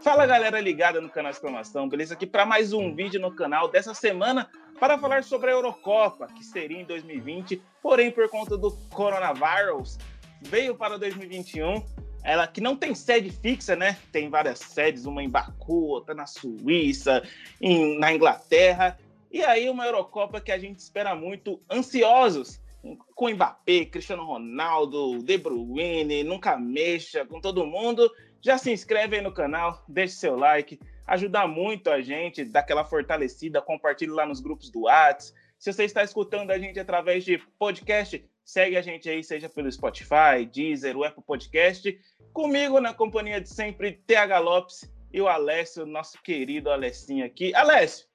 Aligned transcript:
Fala 0.00 0.26
galera 0.26 0.60
ligada 0.60 1.00
no 1.00 1.08
canal 1.08 1.32
Exclamação, 1.32 1.88
beleza? 1.88 2.14
Aqui 2.14 2.24
para 2.24 2.46
mais 2.46 2.72
um 2.72 2.94
vídeo 2.94 3.20
no 3.20 3.34
canal 3.34 3.66
dessa 3.68 3.92
semana 3.94 4.48
para 4.78 4.96
falar 4.96 5.24
sobre 5.24 5.50
a 5.50 5.54
Eurocopa, 5.54 6.28
que 6.28 6.44
seria 6.44 6.80
em 6.80 6.84
2020, 6.84 7.60
porém 7.82 8.12
por 8.12 8.28
conta 8.28 8.56
do 8.56 8.70
coronavírus 8.90 9.98
veio 10.40 10.76
para 10.76 10.96
2021. 10.96 11.84
Ela 12.22 12.46
que 12.46 12.60
não 12.60 12.76
tem 12.76 12.94
sede 12.94 13.30
fixa, 13.30 13.74
né? 13.74 13.98
Tem 14.12 14.30
várias 14.30 14.60
sedes, 14.60 15.04
uma 15.04 15.20
em 15.20 15.28
Baku, 15.28 15.86
outra 15.88 16.14
na 16.14 16.26
Suíça, 16.26 17.24
em, 17.60 17.98
na 17.98 18.12
Inglaterra. 18.12 18.96
E 19.32 19.42
aí 19.42 19.68
uma 19.68 19.84
Eurocopa 19.84 20.40
que 20.40 20.52
a 20.52 20.58
gente 20.58 20.78
espera 20.78 21.12
muito, 21.16 21.60
ansiosos 21.68 22.60
com 22.96 23.30
Mbappé, 23.30 23.86
Cristiano 23.86 24.24
Ronaldo, 24.24 25.22
De 25.22 25.36
Bruyne, 25.36 26.22
nunca 26.22 26.56
mexa 26.56 27.24
com 27.26 27.40
todo 27.40 27.66
mundo. 27.66 28.10
Já 28.40 28.56
se 28.56 28.70
inscreve 28.70 29.16
aí 29.16 29.22
no 29.22 29.32
canal, 29.32 29.84
deixe 29.88 30.14
seu 30.14 30.36
like, 30.36 30.78
ajuda 31.06 31.46
muito 31.46 31.90
a 31.90 32.00
gente, 32.00 32.44
dá 32.44 32.60
aquela 32.60 32.84
fortalecida, 32.84 33.60
compartilhe 33.60 34.12
lá 34.12 34.24
nos 34.24 34.40
grupos 34.40 34.70
do 34.70 34.82
Whats. 34.82 35.34
Se 35.58 35.72
você 35.72 35.84
está 35.84 36.04
escutando 36.04 36.50
a 36.52 36.58
gente 36.58 36.78
através 36.78 37.24
de 37.24 37.38
podcast, 37.58 38.24
segue 38.44 38.76
a 38.76 38.82
gente 38.82 39.10
aí, 39.10 39.24
seja 39.24 39.48
pelo 39.48 39.70
Spotify, 39.70 40.46
Deezer, 40.50 40.96
o 40.96 41.04
Apple 41.04 41.22
Podcast. 41.22 42.00
Comigo 42.32 42.80
na 42.80 42.94
companhia 42.94 43.40
de 43.40 43.48
sempre, 43.48 43.92
TH 44.06 44.38
Lopes 44.38 44.90
e 45.12 45.20
o 45.20 45.26
Alessio, 45.26 45.84
nosso 45.84 46.22
querido 46.22 46.70
Alessinho 46.70 47.24
aqui. 47.24 47.52
Alessio, 47.54 48.06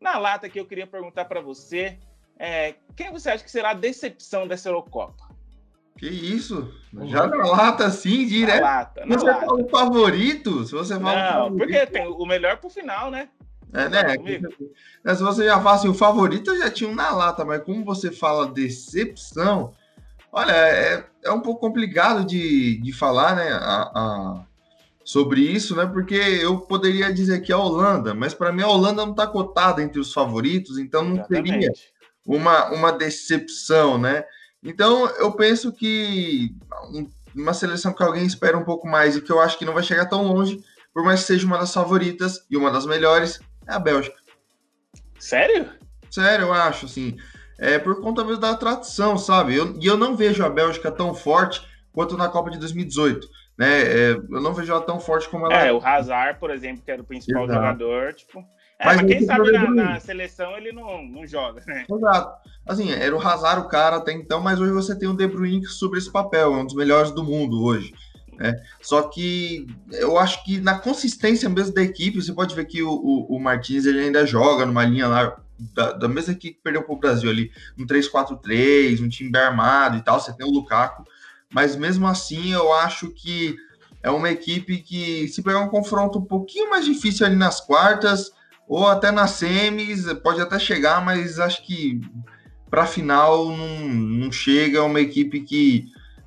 na 0.00 0.18
lata 0.18 0.48
que 0.48 0.60
eu 0.60 0.66
queria 0.66 0.86
perguntar 0.86 1.24
para 1.24 1.40
você, 1.40 1.98
é, 2.38 2.74
quem 2.94 3.10
você 3.10 3.30
acha 3.30 3.44
que 3.44 3.50
será 3.50 3.70
a 3.70 3.74
decepção 3.74 4.46
dessa 4.46 4.68
Eurocopa? 4.68 5.26
Que 5.98 6.06
isso? 6.06 6.70
Já 7.04 7.26
na 7.26 7.46
lata, 7.46 7.86
assim, 7.86 8.26
direto. 8.26 8.60
Na 8.60 8.70
lata, 8.70 9.06
na 9.06 9.18
você 9.18 9.26
lata. 9.26 9.46
fala 9.46 9.62
o 9.62 9.68
favorito? 9.68 10.64
Se 10.64 10.72
você 10.72 10.94
fala 11.00 11.14
Não, 11.14 11.44
favorito... 11.44 11.58
porque 11.58 11.86
tem 11.86 12.06
o 12.06 12.26
melhor 12.26 12.58
pro 12.58 12.68
final, 12.68 13.10
né? 13.10 13.30
É, 13.72 13.88
né? 13.88 14.16
É, 15.04 15.14
se 15.14 15.22
você 15.22 15.44
já 15.44 15.60
fala 15.60 15.76
assim, 15.76 15.88
o 15.88 15.94
favorito 15.94 16.50
eu 16.50 16.58
já 16.58 16.70
tinha 16.70 16.88
um 16.88 16.94
na 16.94 17.10
lata, 17.10 17.44
mas 17.44 17.62
como 17.62 17.84
você 17.84 18.12
fala 18.12 18.52
decepção, 18.52 19.72
olha, 20.30 20.52
é, 20.52 21.04
é 21.24 21.30
um 21.30 21.40
pouco 21.40 21.60
complicado 21.60 22.24
de, 22.24 22.80
de 22.80 22.92
falar, 22.92 23.34
né? 23.34 23.50
A, 23.52 23.90
a, 23.94 24.44
sobre 25.02 25.40
isso, 25.40 25.74
né? 25.76 25.86
Porque 25.86 26.14
eu 26.14 26.60
poderia 26.60 27.12
dizer 27.12 27.40
que 27.40 27.52
a 27.52 27.58
Holanda, 27.58 28.12
mas 28.12 28.34
para 28.34 28.52
mim 28.52 28.62
a 28.62 28.68
Holanda 28.68 29.04
não 29.04 29.12
está 29.12 29.26
cotada 29.26 29.82
entre 29.82 30.00
os 30.00 30.12
favoritos, 30.12 30.78
então 30.78 31.04
não 31.04 31.16
Exatamente. 31.16 31.48
seria 31.48 31.72
uma, 32.26 32.66
uma 32.70 32.92
decepção, 32.92 33.96
né? 33.96 34.24
Então, 34.62 35.06
eu 35.18 35.32
penso 35.32 35.72
que 35.72 36.54
uma 37.34 37.54
seleção 37.54 37.92
que 37.92 38.02
alguém 38.02 38.26
espera 38.26 38.56
um 38.56 38.64
pouco 38.64 38.88
mais 38.88 39.16
e 39.16 39.20
que 39.20 39.30
eu 39.30 39.40
acho 39.40 39.58
que 39.58 39.64
não 39.64 39.74
vai 39.74 39.82
chegar 39.82 40.06
tão 40.06 40.26
longe, 40.26 40.58
por 40.92 41.04
mais 41.04 41.20
que 41.20 41.26
seja 41.26 41.46
uma 41.46 41.58
das 41.58 41.72
favoritas 41.72 42.44
e 42.50 42.56
uma 42.56 42.70
das 42.70 42.86
melhores, 42.86 43.38
é 43.66 43.74
a 43.74 43.78
Bélgica. 43.78 44.16
Sério? 45.18 45.70
Sério, 46.10 46.46
eu 46.46 46.52
acho, 46.52 46.86
assim. 46.86 47.16
É 47.58 47.78
por 47.78 48.00
conta 48.00 48.24
mesmo 48.24 48.40
da 48.40 48.54
tradição, 48.54 49.16
sabe? 49.16 49.54
Eu, 49.54 49.76
e 49.80 49.86
eu 49.86 49.96
não 49.96 50.16
vejo 50.16 50.44
a 50.44 50.50
Bélgica 50.50 50.90
tão 50.90 51.14
forte 51.14 51.66
quanto 51.92 52.16
na 52.16 52.28
Copa 52.28 52.50
de 52.50 52.58
2018. 52.58 53.26
Né? 53.58 53.82
É, 53.82 54.10
eu 54.10 54.40
não 54.40 54.52
vejo 54.52 54.70
ela 54.70 54.82
tão 54.82 55.00
forte 55.00 55.28
como 55.28 55.46
ela 55.46 55.62
é. 55.62 55.68
É, 55.68 55.72
o 55.72 55.84
Hazard, 55.84 56.38
por 56.38 56.50
exemplo, 56.50 56.82
que 56.84 56.90
era 56.90 57.00
o 57.00 57.06
principal 57.06 57.44
Exato. 57.44 57.58
jogador, 57.58 58.12
tipo, 58.12 58.44
é, 58.78 58.86
mas, 58.86 59.02
mas 59.02 59.06
quem 59.06 59.24
sabe 59.24 59.52
na, 59.52 59.70
na, 59.70 60.00
seleção 60.00 60.56
ele 60.56 60.72
não, 60.72 61.02
não 61.02 61.26
joga, 61.26 61.62
né? 61.66 61.84
Exato. 61.90 62.50
Assim, 62.66 62.90
era 62.90 63.16
o 63.16 63.20
Hazard 63.20 63.62
o 63.62 63.68
cara 63.68 63.96
até 63.96 64.12
então, 64.12 64.40
mas 64.40 64.60
hoje 64.60 64.72
você 64.72 64.94
tem 64.94 65.08
o 65.08 65.14
De 65.14 65.26
Bruyne 65.26 65.62
que 65.62 65.68
sobre 65.68 65.98
esse 65.98 66.10
papel, 66.10 66.52
é 66.54 66.56
um 66.56 66.64
dos 66.64 66.74
melhores 66.74 67.10
do 67.10 67.24
mundo 67.24 67.62
hoje. 67.62 67.94
Né? 68.38 68.54
Só 68.82 69.02
que 69.02 69.66
eu 69.92 70.18
acho 70.18 70.44
que 70.44 70.60
na 70.60 70.78
consistência 70.78 71.48
mesmo 71.48 71.74
da 71.74 71.82
equipe, 71.82 72.20
você 72.20 72.32
pode 72.32 72.54
ver 72.54 72.66
que 72.66 72.82
o, 72.82 72.90
o, 72.90 73.36
o 73.36 73.40
Martins 73.40 73.86
ele 73.86 74.00
ainda 74.00 74.26
joga 74.26 74.66
numa 74.66 74.84
linha 74.84 75.08
lá 75.08 75.36
da, 75.58 75.92
da 75.92 76.08
mesma 76.08 76.32
equipe 76.34 76.56
que 76.56 76.62
perdeu 76.62 76.82
para 76.82 76.94
o 76.94 76.98
Brasil 76.98 77.30
ali, 77.30 77.50
um 77.78 77.86
3-4-3, 77.86 79.02
um 79.02 79.08
time 79.08 79.30
bem 79.30 79.40
armado 79.40 79.96
e 79.96 80.02
tal, 80.02 80.20
você 80.20 80.36
tem 80.36 80.46
o 80.46 80.50
Lukaku, 80.50 81.04
mas 81.50 81.76
mesmo 81.76 82.06
assim 82.06 82.52
eu 82.52 82.72
acho 82.74 83.10
que 83.10 83.56
é 84.02 84.10
uma 84.10 84.30
equipe 84.30 84.78
que 84.78 85.26
se 85.28 85.42
pegar 85.42 85.60
um 85.60 85.68
confronto 85.68 86.18
um 86.18 86.24
pouquinho 86.24 86.70
mais 86.70 86.84
difícil 86.84 87.24
ali 87.26 87.36
nas 87.36 87.60
quartas, 87.60 88.30
ou 88.68 88.86
até 88.86 89.10
na 89.10 89.26
semis, 89.26 90.12
pode 90.14 90.40
até 90.40 90.58
chegar, 90.58 91.04
mas 91.04 91.38
acho 91.38 91.64
que 91.64 92.00
para 92.68 92.86
final 92.86 93.46
não, 93.48 93.78
não 93.88 94.32
chega. 94.32 94.78
É 94.78 94.82
uma 94.82 95.00
equipe 95.00 95.40
que 95.40 95.86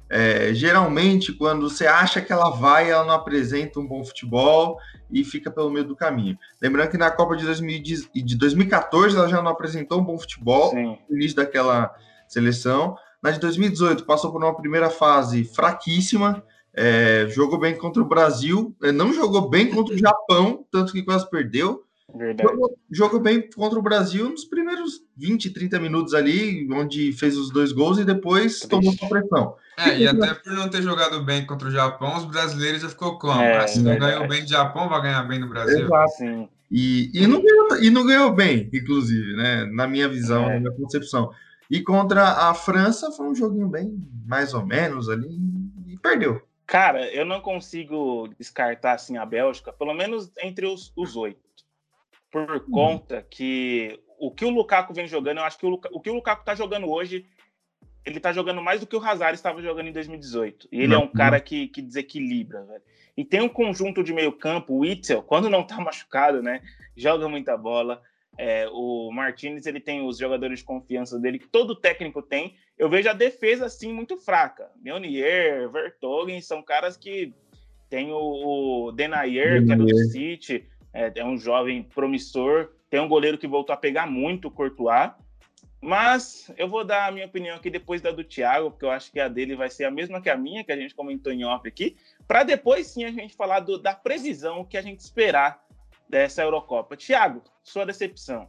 é, 0.10 0.54
geralmente, 0.54 1.32
quando 1.32 1.70
você 1.70 1.86
acha 1.86 2.20
que 2.20 2.34
ela 2.34 2.50
vai, 2.50 2.90
ela 2.90 3.06
não 3.06 3.14
apresenta 3.14 3.80
um 3.80 3.88
bom 3.88 4.04
futebol 4.04 4.80
e 5.12 5.24
fica 5.24 5.52
pelo 5.52 5.70
meio 5.70 5.86
do 5.86 5.96
caminho. 5.96 6.38
Lembrando 6.60 6.90
que 6.90 6.98
na 6.98 7.12
Copa 7.12 7.36
de, 7.36 7.46
2000, 7.46 7.82
de 7.82 8.36
2014 8.36 9.16
ela 9.16 9.28
já 9.28 9.42
não 9.42 9.52
apresentou 9.52 10.00
um 10.00 10.04
bom 10.04 10.18
futebol 10.18 10.72
Sim. 10.72 10.98
no 11.08 11.16
início 11.16 11.36
daquela 11.36 11.94
seleção. 12.28 12.98
Na 13.22 13.32
de 13.32 13.40
2018 13.40 14.06
passou 14.06 14.32
por 14.32 14.42
uma 14.44 14.56
primeira 14.56 14.90
fase 14.90 15.44
fraquíssima, 15.44 16.44
é, 16.74 17.28
jogou 17.30 17.60
bem 17.60 17.76
contra 17.76 18.02
o 18.02 18.08
Brasil, 18.08 18.76
é, 18.82 18.92
não 18.92 19.14
jogou 19.14 19.50
bem 19.50 19.70
contra 19.70 19.94
o 19.94 19.98
Japão, 19.98 20.66
tanto 20.72 20.92
que 20.94 21.04
quase 21.04 21.30
perdeu. 21.30 21.84
Jogou, 22.42 22.78
jogou, 22.90 23.20
bem 23.20 23.50
contra 23.56 23.78
o 23.78 23.82
Brasil 23.82 24.30
nos 24.30 24.44
primeiros 24.44 25.02
20, 25.16 25.52
30 25.52 25.80
minutos 25.80 26.14
ali, 26.14 26.68
onde 26.72 27.12
fez 27.14 27.38
os 27.38 27.52
dois 27.52 27.72
gols 27.72 28.00
e 28.00 28.06
depois 28.06 28.62
tomou 28.62 28.92
sua 28.94 29.08
pressão. 29.08 29.56
É, 29.78 29.98
e 29.98 30.08
até 30.08 30.34
por 30.34 30.52
não 30.54 30.70
ter 30.70 30.82
jogado 30.82 31.24
bem 31.24 31.46
contra 31.46 31.68
o 31.68 31.72
Japão, 31.72 32.18
os 32.18 32.26
brasileiros 32.26 32.82
já 32.82 32.90
ficou 32.90 33.18
como? 33.18 33.42
É, 33.42 33.68
se 33.68 33.80
não 33.80 33.98
ganhou 33.98 34.28
bem 34.28 34.44
do 34.44 34.50
Japão, 34.50 34.90
vai 34.90 35.02
ganhar 35.02 35.24
bem 35.24 35.40
no 35.40 35.48
Brasil. 35.48 35.86
Exato. 35.86 36.12
Sim. 36.18 36.50
E, 36.72 37.10
e, 37.14 37.26
não 37.26 37.42
ganhou, 37.42 37.84
e 37.84 37.90
não 37.90 38.06
ganhou 38.06 38.32
bem, 38.32 38.70
inclusive, 38.74 39.36
né? 39.36 39.66
Na 39.72 39.88
minha 39.88 40.08
visão, 40.08 40.50
é. 40.50 40.54
na 40.56 40.60
minha 40.60 40.72
concepção. 40.72 41.32
E 41.70 41.82
contra 41.82 42.50
a 42.50 42.54
França 42.54 43.12
foi 43.12 43.28
um 43.28 43.36
joguinho 43.36 43.68
bem 43.68 44.04
mais 44.26 44.54
ou 44.54 44.66
menos 44.66 45.10
ali 45.10 45.30
e 45.88 45.98
perdeu. 45.98 46.42
Cara, 46.66 47.08
eu 47.12 47.26
não 47.26 47.42
consigo 47.42 48.30
descartar 48.38 48.94
assim 48.94 49.18
a 49.18 49.26
Bélgica, 49.26 49.74
pelo 49.74 49.94
menos 49.94 50.32
entre 50.44 50.68
os, 50.68 50.92
os 50.96 51.16
oito 51.16 51.49
por 52.32 52.58
hum. 52.58 52.72
conta 52.72 53.26
que 53.30 54.00
o 54.20 54.32
que 54.32 54.46
o 54.46 54.50
Lukaku 54.50 54.94
vem 54.94 55.08
jogando, 55.08 55.38
eu 55.38 55.44
acho 55.44 55.58
que 55.58 55.66
o, 55.66 55.80
o 55.92 56.00
que 56.02 56.10
o 56.10 56.16
Lukaku 56.16 56.44
tá 56.44 56.54
jogando 56.54 56.90
hoje, 56.90 57.26
ele 58.06 58.20
tá 58.20 58.34
jogando 58.34 58.62
mais 58.62 58.80
do 58.80 58.88
que 58.88 58.96
o 58.96 59.04
Hazard 59.04 59.36
estava 59.36 59.62
jogando 59.62 59.88
em 59.88 59.94
2018. 59.94 60.68
E 60.72 60.82
ele 60.82 60.94
é 60.94 60.98
um 60.98 61.08
cara 61.08 61.40
que, 61.40 61.68
que 61.68 61.82
desequilibra, 61.82 62.64
velho. 62.64 62.82
E 63.16 63.26
tem 63.26 63.42
um 63.42 63.50
conjunto 63.50 64.04
de 64.04 64.14
meio 64.14 64.32
campo, 64.32 64.74
o 64.74 64.86
Itzel, 64.86 65.22
quando 65.24 65.50
não 65.50 65.64
tá 65.64 65.80
machucado, 65.82 66.42
né, 66.42 66.62
joga 66.96 67.28
muita 67.28 67.58
bola. 67.58 68.02
É, 68.38 68.70
o 68.72 69.12
Martinez, 69.12 69.66
ele 69.66 69.82
tem 69.82 70.06
os 70.06 70.18
jogadores 70.18 70.60
de 70.60 70.66
confiança 70.66 71.20
dele, 71.20 71.40
que 71.40 71.48
todo 71.48 71.76
técnico 71.76 72.22
tem. 72.22 72.56
Eu 72.78 72.90
vejo 72.90 73.10
a 73.10 73.14
defesa, 73.14 73.66
assim, 73.66 73.92
muito 73.92 74.16
fraca. 74.18 74.72
Meunier, 74.82 75.70
Vertogen, 75.70 76.40
são 76.40 76.64
caras 76.64 76.96
que 76.96 77.34
tem 77.90 78.12
o, 78.14 78.86
o 78.88 78.92
Denayer, 78.94 79.66
que 79.66 79.74
é 79.74 79.76
do 79.76 79.98
City, 80.06 80.66
é, 80.94 81.12
é 81.16 81.26
um 81.26 81.38
jovem 81.38 81.84
promissor, 81.84 82.70
tem 82.90 83.00
um 83.00 83.08
goleiro 83.08 83.38
que 83.38 83.48
voltou 83.48 83.74
a 83.74 83.78
pegar 83.78 84.08
muito 84.08 84.48
o 84.48 84.52
Courtois, 84.52 85.12
mas 85.82 86.52
eu 86.58 86.68
vou 86.68 86.84
dar 86.84 87.08
a 87.08 87.12
minha 87.12 87.26
opinião 87.26 87.56
aqui 87.56 87.70
depois 87.70 88.02
da 88.02 88.12
do 88.12 88.24
Thiago, 88.24 88.72
porque 88.72 88.86
eu 88.86 88.92
acho 88.92 89.12
que 89.12 89.20
a 89.20 89.28
dele 89.28 89.56
vai 89.56 89.70
ser 89.70 89.86
a 89.86 89.92
mesma 89.92 90.22
que 90.22 90.30
a 90.30 90.36
minha, 90.36 90.64
que 90.64 90.72
a 90.72 90.76
gente 90.76 90.94
comentou 90.94 91.32
em 91.32 91.46
off 91.46 91.68
aqui, 91.68 91.96
para 92.28 92.44
depois 92.44 92.88
sim 92.88 93.06
a 93.06 93.12
gente 93.12 93.36
falar 93.36 93.62
do, 93.62 93.78
da 93.78 93.94
previsão 93.94 94.66
que 94.66 94.78
a 94.78 94.82
gente 94.82 95.00
esperar 95.00 95.64
dessa 96.10 96.42
Eurocopa. 96.42 96.98
Thiago, 96.98 97.42
sua 97.64 97.86
decepção. 97.86 98.48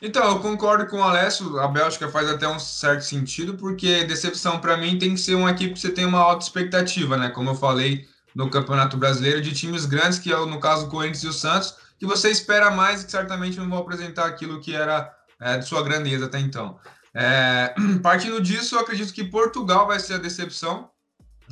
Então, 0.00 0.28
eu 0.30 0.40
concordo 0.40 0.86
com 0.88 0.96
o 0.96 1.02
Alessio, 1.02 1.60
a 1.60 1.68
Bélgica 1.68 2.08
faz 2.08 2.28
até 2.28 2.48
um 2.48 2.58
certo 2.58 3.02
sentido, 3.02 3.56
porque 3.56 4.04
decepção 4.04 4.58
para 4.60 4.76
mim 4.76 4.98
tem 4.98 5.14
que 5.14 5.20
ser 5.20 5.34
uma 5.34 5.50
equipe 5.50 5.74
que 5.74 5.80
você 5.80 5.92
tem 5.92 6.04
uma 6.04 6.18
alta 6.18 6.44
expectativa, 6.44 7.16
né? 7.16 7.28
Como 7.28 7.50
eu 7.50 7.54
falei, 7.54 8.08
no 8.34 8.50
Campeonato 8.50 8.96
Brasileiro 8.96 9.40
de 9.40 9.52
times 9.52 9.86
grandes, 9.86 10.18
que 10.18 10.32
é 10.32 10.36
no 10.46 10.60
caso 10.60 10.86
o 10.86 10.88
Corinthians 10.88 11.22
e 11.22 11.28
o 11.28 11.32
Santos, 11.32 11.74
que 11.98 12.06
você 12.06 12.30
espera 12.30 12.70
mais 12.70 13.02
e 13.02 13.04
que 13.06 13.10
certamente 13.10 13.58
não 13.58 13.68
vão 13.68 13.78
apresentar 13.78 14.26
aquilo 14.26 14.60
que 14.60 14.74
era 14.74 15.12
é, 15.40 15.58
de 15.58 15.66
sua 15.66 15.82
grandeza 15.82 16.26
até 16.26 16.38
então. 16.38 16.78
É, 17.14 17.74
partindo 18.02 18.40
disso, 18.40 18.74
eu 18.74 18.80
acredito 18.80 19.12
que 19.12 19.24
Portugal 19.24 19.86
vai 19.86 20.00
ser 20.00 20.14
a 20.14 20.18
decepção, 20.18 20.90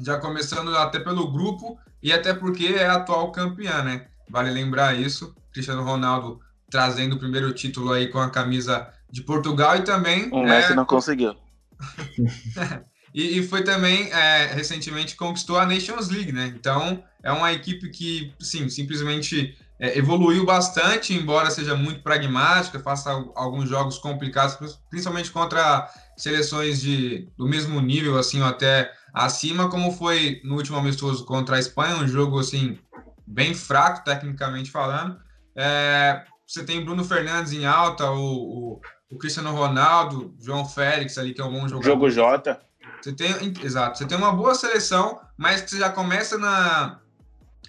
já 0.03 0.19
começando 0.19 0.77
até 0.77 0.99
pelo 0.99 1.31
grupo 1.31 1.79
e 2.03 2.13
até 2.13 2.33
porque 2.33 2.67
é 2.67 2.87
a 2.87 2.95
atual 2.95 3.31
campeã, 3.31 3.83
né? 3.83 4.07
Vale 4.29 4.51
lembrar 4.51 4.99
isso. 4.99 5.35
Cristiano 5.53 5.83
Ronaldo 5.83 6.41
trazendo 6.71 7.17
o 7.17 7.19
primeiro 7.19 7.53
título 7.53 7.93
aí 7.93 8.09
com 8.09 8.21
a 8.21 8.31
camisa 8.31 8.89
de 9.11 9.23
Portugal 9.23 9.77
e 9.77 9.83
também. 9.83 10.31
O 10.33 10.43
Messi 10.43 10.73
é... 10.73 10.75
não 10.75 10.87
conseguiu. 10.87 11.35
E, 13.15 13.39
e 13.39 13.43
foi 13.47 13.63
também, 13.63 14.11
é, 14.13 14.47
recentemente, 14.47 15.17
conquistou 15.17 15.59
a 15.59 15.67
Nations 15.67 16.09
League, 16.09 16.33
né? 16.33 16.53
Então, 16.57 17.03
é 17.23 17.33
uma 17.33 17.53
equipe 17.53 17.91
que, 17.91 18.33
sim, 18.41 18.69
simplesmente 18.69 19.57
é, 19.79 19.99
evoluiu 19.99 20.45
bastante, 20.45 21.15
embora 21.15 21.51
seja 21.51 21.75
muito 21.75 22.03
pragmática, 22.03 22.79
faça 22.79 23.11
alguns 23.35 23.69
jogos 23.69 23.99
complicados, 23.99 24.79
principalmente 24.89 25.31
contra 25.31 25.91
seleções 26.17 26.81
de, 26.81 27.29
do 27.37 27.49
mesmo 27.49 27.81
nível, 27.81 28.19
assim, 28.19 28.41
ou 28.41 28.47
até 28.47 28.93
acima, 29.13 29.69
como 29.69 29.91
foi 29.91 30.41
no 30.45 30.57
último 30.57 30.77
amistoso 30.77 31.25
contra 31.25 31.57
a 31.57 31.59
Espanha, 31.59 31.97
um 31.97 32.07
jogo, 32.07 32.39
assim, 32.39 32.79
bem 33.27 33.55
fraco, 33.55 34.05
tecnicamente 34.05 34.71
falando. 34.71 35.19
É, 35.57 36.25
você 36.47 36.65
tem 36.65 36.85
Bruno 36.85 37.05
Fernandes 37.05 37.53
em 37.53 37.65
alta, 37.65 38.11
o, 38.11 38.21
o, 38.21 38.81
o, 39.11 39.19
Cristiano 39.19 39.53
Ronaldo, 39.53 40.35
João 40.39 40.65
Félix 40.65 41.17
ali, 41.17 41.33
que 41.33 41.41
é 41.41 41.45
um 41.45 41.53
bom 41.53 41.69
jogador. 41.69 41.83
Jogo 41.83 42.11
J. 42.11 42.61
Você 43.01 43.13
tem, 43.13 43.31
exato, 43.63 43.99
você 43.99 44.07
tem 44.07 44.17
uma 44.17 44.33
boa 44.33 44.55
seleção, 44.55 45.21
mas 45.37 45.63
você 45.63 45.79
já 45.79 45.91
começa 45.91 46.37
na, 46.37 47.01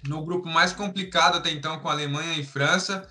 no 0.06 0.24
grupo 0.24 0.48
mais 0.48 0.72
complicado 0.72 1.38
até 1.38 1.50
então, 1.50 1.78
com 1.78 1.88
Alemanha 1.88 2.38
e 2.38 2.44
França. 2.44 3.08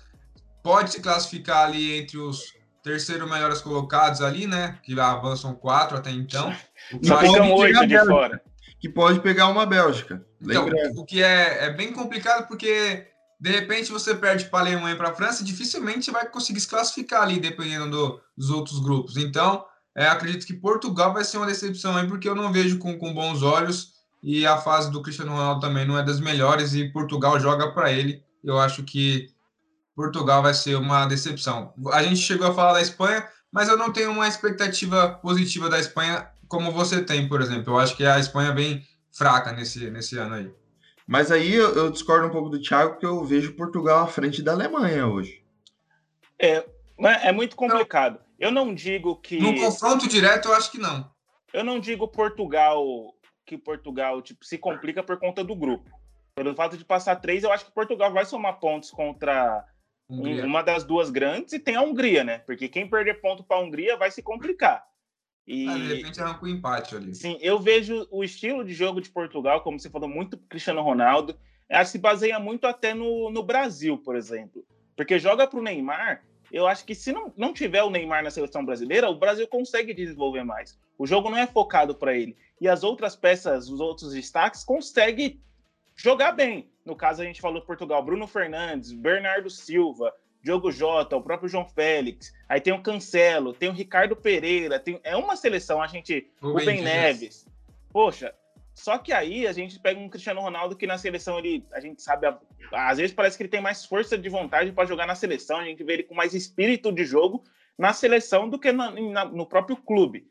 Pode 0.62 0.92
se 0.92 1.00
classificar 1.00 1.64
ali 1.64 1.98
entre 1.98 2.18
os 2.18 2.54
terceiro 2.82 3.28
melhores 3.28 3.60
colocados 3.60 4.20
ali, 4.20 4.46
né? 4.46 4.78
Que 4.82 4.98
avançam 4.98 5.54
quatro 5.54 5.96
até 5.96 6.10
então. 6.10 6.54
O 6.92 6.98
que 7.00 7.06
ficam 7.06 7.52
oito 7.54 7.86
de 7.86 7.98
fora. 8.04 8.42
Que 8.80 8.88
pode 8.88 9.20
pegar 9.20 9.48
uma 9.48 9.64
Bélgica. 9.64 10.24
Então, 10.40 10.68
o 10.96 11.04
que 11.04 11.22
é, 11.22 11.66
é 11.66 11.70
bem 11.70 11.92
complicado 11.92 12.48
porque 12.48 13.06
de 13.40 13.50
repente 13.50 13.90
você 13.90 14.14
perde 14.14 14.44
para 14.44 14.60
a 14.60 14.62
Alemanha 14.62 14.94
e 14.94 14.96
para 14.98 15.08
a 15.08 15.14
França, 15.14 15.42
dificilmente 15.42 16.12
vai 16.12 16.28
conseguir 16.28 16.60
se 16.60 16.68
classificar 16.68 17.22
ali, 17.22 17.40
dependendo 17.40 17.90
do, 17.90 18.20
dos 18.36 18.50
outros 18.50 18.78
grupos. 18.78 19.16
Então, 19.16 19.64
é, 19.96 20.06
acredito 20.06 20.46
que 20.46 20.54
Portugal 20.54 21.12
vai 21.12 21.24
ser 21.24 21.36
uma 21.36 21.46
decepção 21.46 21.96
aí, 21.96 22.06
porque 22.06 22.28
eu 22.28 22.34
não 22.34 22.52
vejo 22.52 22.78
com, 22.78 22.98
com 22.98 23.12
bons 23.12 23.42
olhos 23.42 23.92
e 24.22 24.46
a 24.46 24.56
fase 24.56 24.90
do 24.90 25.02
Cristiano 25.02 25.32
Ronaldo 25.32 25.60
também 25.60 25.86
não 25.86 25.98
é 25.98 26.02
das 26.02 26.20
melhores 26.20 26.74
e 26.74 26.88
Portugal 26.88 27.38
joga 27.38 27.72
para 27.72 27.92
ele. 27.92 28.22
Eu 28.42 28.58
acho 28.58 28.82
que 28.84 29.28
Portugal 29.94 30.42
vai 30.42 30.54
ser 30.54 30.76
uma 30.76 31.06
decepção. 31.06 31.74
A 31.92 32.02
gente 32.02 32.20
chegou 32.20 32.46
a 32.46 32.54
falar 32.54 32.74
da 32.74 32.80
Espanha, 32.80 33.28
mas 33.50 33.68
eu 33.68 33.76
não 33.76 33.92
tenho 33.92 34.10
uma 34.10 34.26
expectativa 34.26 35.10
positiva 35.10 35.68
da 35.68 35.78
Espanha 35.78 36.28
como 36.48 36.72
você 36.72 37.02
tem, 37.02 37.28
por 37.28 37.40
exemplo. 37.40 37.74
Eu 37.74 37.78
acho 37.78 37.96
que 37.96 38.04
a 38.04 38.18
Espanha 38.18 38.50
é 38.50 38.54
bem 38.54 38.86
fraca 39.12 39.52
nesse, 39.52 39.90
nesse 39.90 40.16
ano 40.16 40.36
aí. 40.36 40.50
Mas 41.06 41.30
aí 41.30 41.54
eu, 41.54 41.74
eu 41.74 41.90
discordo 41.90 42.26
um 42.26 42.30
pouco 42.30 42.48
do 42.48 42.60
Thiago, 42.60 42.92
porque 42.92 43.06
eu 43.06 43.22
vejo 43.24 43.56
Portugal 43.56 44.04
à 44.04 44.06
frente 44.06 44.40
da 44.40 44.52
Alemanha 44.52 45.06
hoje. 45.06 45.42
É, 46.38 46.64
é 46.98 47.32
muito 47.32 47.56
complicado. 47.56 48.18
Eu 48.42 48.50
não 48.50 48.74
digo 48.74 49.14
que. 49.14 49.38
No 49.38 49.54
confronto 49.54 50.08
direto, 50.08 50.48
eu 50.48 50.54
acho 50.54 50.72
que 50.72 50.78
não. 50.78 51.08
Eu 51.54 51.62
não 51.62 51.78
digo 51.78 52.08
Portugal 52.08 52.84
que 53.46 53.56
Portugal 53.56 54.20
tipo, 54.20 54.44
se 54.44 54.58
complica 54.58 55.00
por 55.00 55.16
conta 55.16 55.44
do 55.44 55.54
grupo. 55.54 55.88
Pelo 56.34 56.52
fato 56.52 56.76
de 56.76 56.84
passar 56.84 57.16
três, 57.16 57.44
eu 57.44 57.52
acho 57.52 57.66
que 57.66 57.70
Portugal 57.70 58.12
vai 58.12 58.24
somar 58.24 58.58
pontos 58.58 58.90
contra 58.90 59.64
Hungria. 60.10 60.44
uma 60.44 60.60
das 60.60 60.82
duas 60.82 61.08
grandes 61.08 61.52
e 61.52 61.60
tem 61.60 61.76
a 61.76 61.82
Hungria, 61.82 62.24
né? 62.24 62.38
Porque 62.38 62.68
quem 62.68 62.90
perder 62.90 63.20
ponto 63.20 63.44
para 63.44 63.58
a 63.58 63.60
Hungria 63.60 63.96
vai 63.96 64.10
se 64.10 64.22
complicar. 64.22 64.84
E, 65.46 65.68
ah, 65.68 65.74
de 65.74 65.94
repente 65.94 66.20
arranca 66.20 66.44
um 66.44 66.48
empate 66.48 66.96
ali. 66.96 67.14
Sim, 67.14 67.38
eu 67.40 67.60
vejo 67.60 68.08
o 68.10 68.24
estilo 68.24 68.64
de 68.64 68.74
jogo 68.74 69.00
de 69.00 69.10
Portugal, 69.10 69.60
como 69.60 69.78
você 69.78 69.88
falou, 69.88 70.08
muito 70.08 70.36
Cristiano 70.48 70.82
Ronaldo. 70.82 71.38
Ela 71.68 71.84
se 71.84 71.96
baseia 71.96 72.40
muito 72.40 72.66
até 72.66 72.92
no, 72.92 73.30
no 73.30 73.44
Brasil, 73.44 73.96
por 73.98 74.16
exemplo. 74.16 74.66
Porque 74.96 75.16
joga 75.16 75.46
para 75.46 75.60
o 75.60 75.62
Neymar, 75.62 76.24
eu 76.52 76.66
acho 76.66 76.84
que 76.84 76.94
se 76.94 77.12
não, 77.12 77.32
não 77.36 77.52
tiver 77.52 77.82
o 77.82 77.90
Neymar 77.90 78.22
na 78.22 78.30
seleção 78.30 78.64
brasileira, 78.64 79.08
o 79.08 79.18
Brasil 79.18 79.48
consegue 79.48 79.94
desenvolver 79.94 80.44
mais. 80.44 80.78
O 80.98 81.06
jogo 81.06 81.30
não 81.30 81.38
é 81.38 81.46
focado 81.46 81.94
para 81.94 82.14
ele. 82.14 82.36
E 82.60 82.68
as 82.68 82.84
outras 82.84 83.16
peças, 83.16 83.68
os 83.68 83.80
outros 83.80 84.12
destaques, 84.12 84.62
conseguem 84.62 85.40
jogar 85.96 86.32
bem. 86.32 86.70
No 86.84 86.94
caso, 86.94 87.22
a 87.22 87.24
gente 87.24 87.40
falou 87.40 87.62
Portugal, 87.62 88.04
Bruno 88.04 88.26
Fernandes, 88.26 88.92
Bernardo 88.92 89.48
Silva, 89.48 90.12
Diogo 90.42 90.70
Jota, 90.70 91.16
o 91.16 91.22
próprio 91.22 91.48
João 91.48 91.64
Félix, 91.64 92.32
aí 92.48 92.60
tem 92.60 92.72
o 92.72 92.82
Cancelo, 92.82 93.52
tem 93.52 93.68
o 93.68 93.72
Ricardo 93.72 94.16
Pereira, 94.16 94.78
tem, 94.78 95.00
é 95.04 95.16
uma 95.16 95.36
seleção, 95.36 95.80
a 95.80 95.86
gente. 95.86 96.28
O, 96.42 96.54
Ben 96.54 96.82
Neves. 96.82 97.46
Poxa, 97.90 98.34
só 98.74 98.98
que 98.98 99.12
aí 99.12 99.46
a 99.46 99.52
gente 99.52 99.78
pega 99.78 100.00
um 100.00 100.08
Cristiano 100.08 100.40
Ronaldo 100.40 100.76
que 100.76 100.86
na 100.86 100.96
seleção 100.96 101.38
ele, 101.38 101.64
a 101.72 101.80
gente 101.80 102.02
sabe, 102.02 102.26
às 102.72 102.98
vezes 102.98 103.14
parece 103.14 103.36
que 103.36 103.42
ele 103.42 103.50
tem 103.50 103.60
mais 103.60 103.84
força 103.84 104.16
de 104.16 104.28
vontade 104.28 104.72
para 104.72 104.88
jogar 104.88 105.06
na 105.06 105.14
seleção, 105.14 105.58
a 105.58 105.64
gente 105.64 105.84
vê 105.84 105.94
ele 105.94 106.02
com 106.02 106.14
mais 106.14 106.34
espírito 106.34 106.90
de 106.90 107.04
jogo 107.04 107.44
na 107.76 107.92
seleção 107.92 108.48
do 108.48 108.58
que 108.58 108.72
na, 108.72 108.90
no 109.24 109.46
próprio 109.46 109.76
clube. 109.76 110.26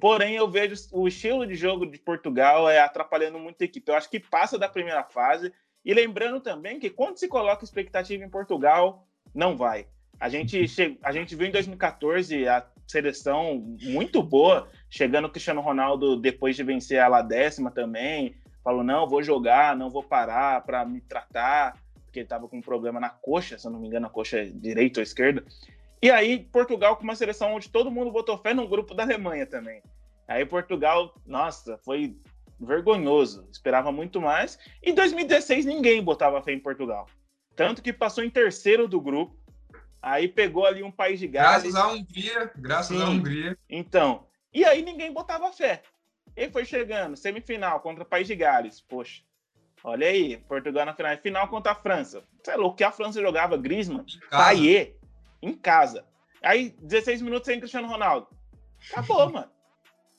Porém, 0.00 0.34
eu 0.34 0.50
vejo 0.50 0.74
o 0.92 1.06
estilo 1.06 1.46
de 1.46 1.54
jogo 1.54 1.86
de 1.86 1.98
Portugal 1.98 2.68
é 2.68 2.80
atrapalhando 2.80 3.38
muito 3.38 3.62
a 3.62 3.64
equipe. 3.64 3.88
Eu 3.88 3.96
acho 3.96 4.10
que 4.10 4.18
passa 4.18 4.58
da 4.58 4.68
primeira 4.68 5.04
fase. 5.04 5.52
E 5.84 5.94
lembrando 5.94 6.40
também 6.40 6.80
que 6.80 6.90
quando 6.90 7.18
se 7.18 7.28
coloca 7.28 7.64
expectativa 7.64 8.24
em 8.24 8.28
Portugal, 8.28 9.06
não 9.32 9.56
vai. 9.56 9.86
A 10.18 10.28
gente, 10.28 10.66
che... 10.66 10.98
a 11.02 11.12
gente 11.12 11.34
viu 11.34 11.46
em 11.46 11.50
2014 11.50 12.48
a 12.48 12.66
seleção 12.86 13.58
muito 13.82 14.22
boa, 14.22 14.68
chegando 14.88 15.26
o 15.26 15.30
Cristiano 15.30 15.60
Ronaldo 15.60 16.16
depois 16.16 16.56
de 16.56 16.62
vencer 16.62 17.00
a 17.00 17.22
décima 17.22 17.70
também. 17.70 18.34
Falou: 18.62 18.82
não, 18.82 19.08
vou 19.08 19.22
jogar, 19.22 19.76
não 19.76 19.90
vou 19.90 20.02
parar 20.02 20.62
para 20.62 20.84
me 20.84 21.00
tratar, 21.00 21.78
porque 22.04 22.20
ele 22.20 22.26
estava 22.26 22.48
com 22.48 22.58
um 22.58 22.62
problema 22.62 22.98
na 22.98 23.10
coxa, 23.10 23.58
se 23.58 23.66
eu 23.66 23.70
não 23.70 23.80
me 23.80 23.88
engano, 23.88 24.06
a 24.06 24.10
coxa 24.10 24.38
é 24.38 24.44
direita 24.44 25.00
ou 25.00 25.02
esquerda. 25.02 25.44
E 26.02 26.10
aí, 26.10 26.38
Portugal 26.38 26.96
com 26.96 27.04
uma 27.04 27.16
seleção 27.16 27.54
onde 27.54 27.70
todo 27.70 27.90
mundo 27.90 28.10
botou 28.10 28.38
fé 28.38 28.52
no 28.52 28.68
grupo 28.68 28.94
da 28.94 29.02
Alemanha 29.02 29.46
também. 29.46 29.82
Aí, 30.28 30.44
Portugal, 30.44 31.14
nossa, 31.24 31.78
foi 31.78 32.16
vergonhoso. 32.60 33.48
Esperava 33.50 33.92
muito 33.92 34.20
mais. 34.20 34.58
Em 34.82 34.94
2016, 34.94 35.64
ninguém 35.64 36.02
botava 36.02 36.42
fé 36.42 36.52
em 36.52 36.60
Portugal. 36.60 37.06
Tanto 37.54 37.82
que 37.82 37.92
passou 37.92 38.24
em 38.24 38.30
terceiro 38.30 38.86
do 38.86 39.00
grupo. 39.00 39.36
Aí 40.06 40.28
pegou 40.28 40.64
ali 40.64 40.84
um 40.84 40.90
país 40.92 41.18
de 41.18 41.26
Gales. 41.26 41.64
Graças 41.64 41.74
à 41.74 41.88
Hungria. 41.88 42.52
Graças 42.54 42.96
Sim. 42.96 43.02
à 43.02 43.08
Hungria. 43.08 43.58
Então. 43.68 44.24
E 44.54 44.64
aí 44.64 44.80
ninguém 44.80 45.12
botava 45.12 45.52
fé. 45.52 45.82
Ele 46.36 46.52
foi 46.52 46.64
chegando, 46.64 47.16
semifinal 47.16 47.80
contra 47.80 48.04
o 48.04 48.06
país 48.06 48.28
de 48.28 48.36
Gales. 48.36 48.80
Poxa, 48.80 49.24
olha 49.82 50.06
aí, 50.06 50.36
Portugal 50.36 50.86
na 50.86 50.94
final. 50.94 51.16
Final 51.16 51.48
contra 51.48 51.72
a 51.72 51.74
França. 51.74 52.22
Você 52.40 52.52
é 52.52 52.56
louco, 52.56 52.76
que 52.76 52.84
a 52.84 52.92
França 52.92 53.20
jogava 53.20 53.56
Griezmann, 53.56 54.06
Payet, 54.30 54.94
em 55.42 55.52
casa. 55.52 56.06
Aí, 56.40 56.72
16 56.82 57.20
minutos 57.20 57.46
sem 57.46 57.58
Cristiano 57.58 57.88
Ronaldo. 57.88 58.28
Acabou, 58.92 59.26
mano. 59.32 59.50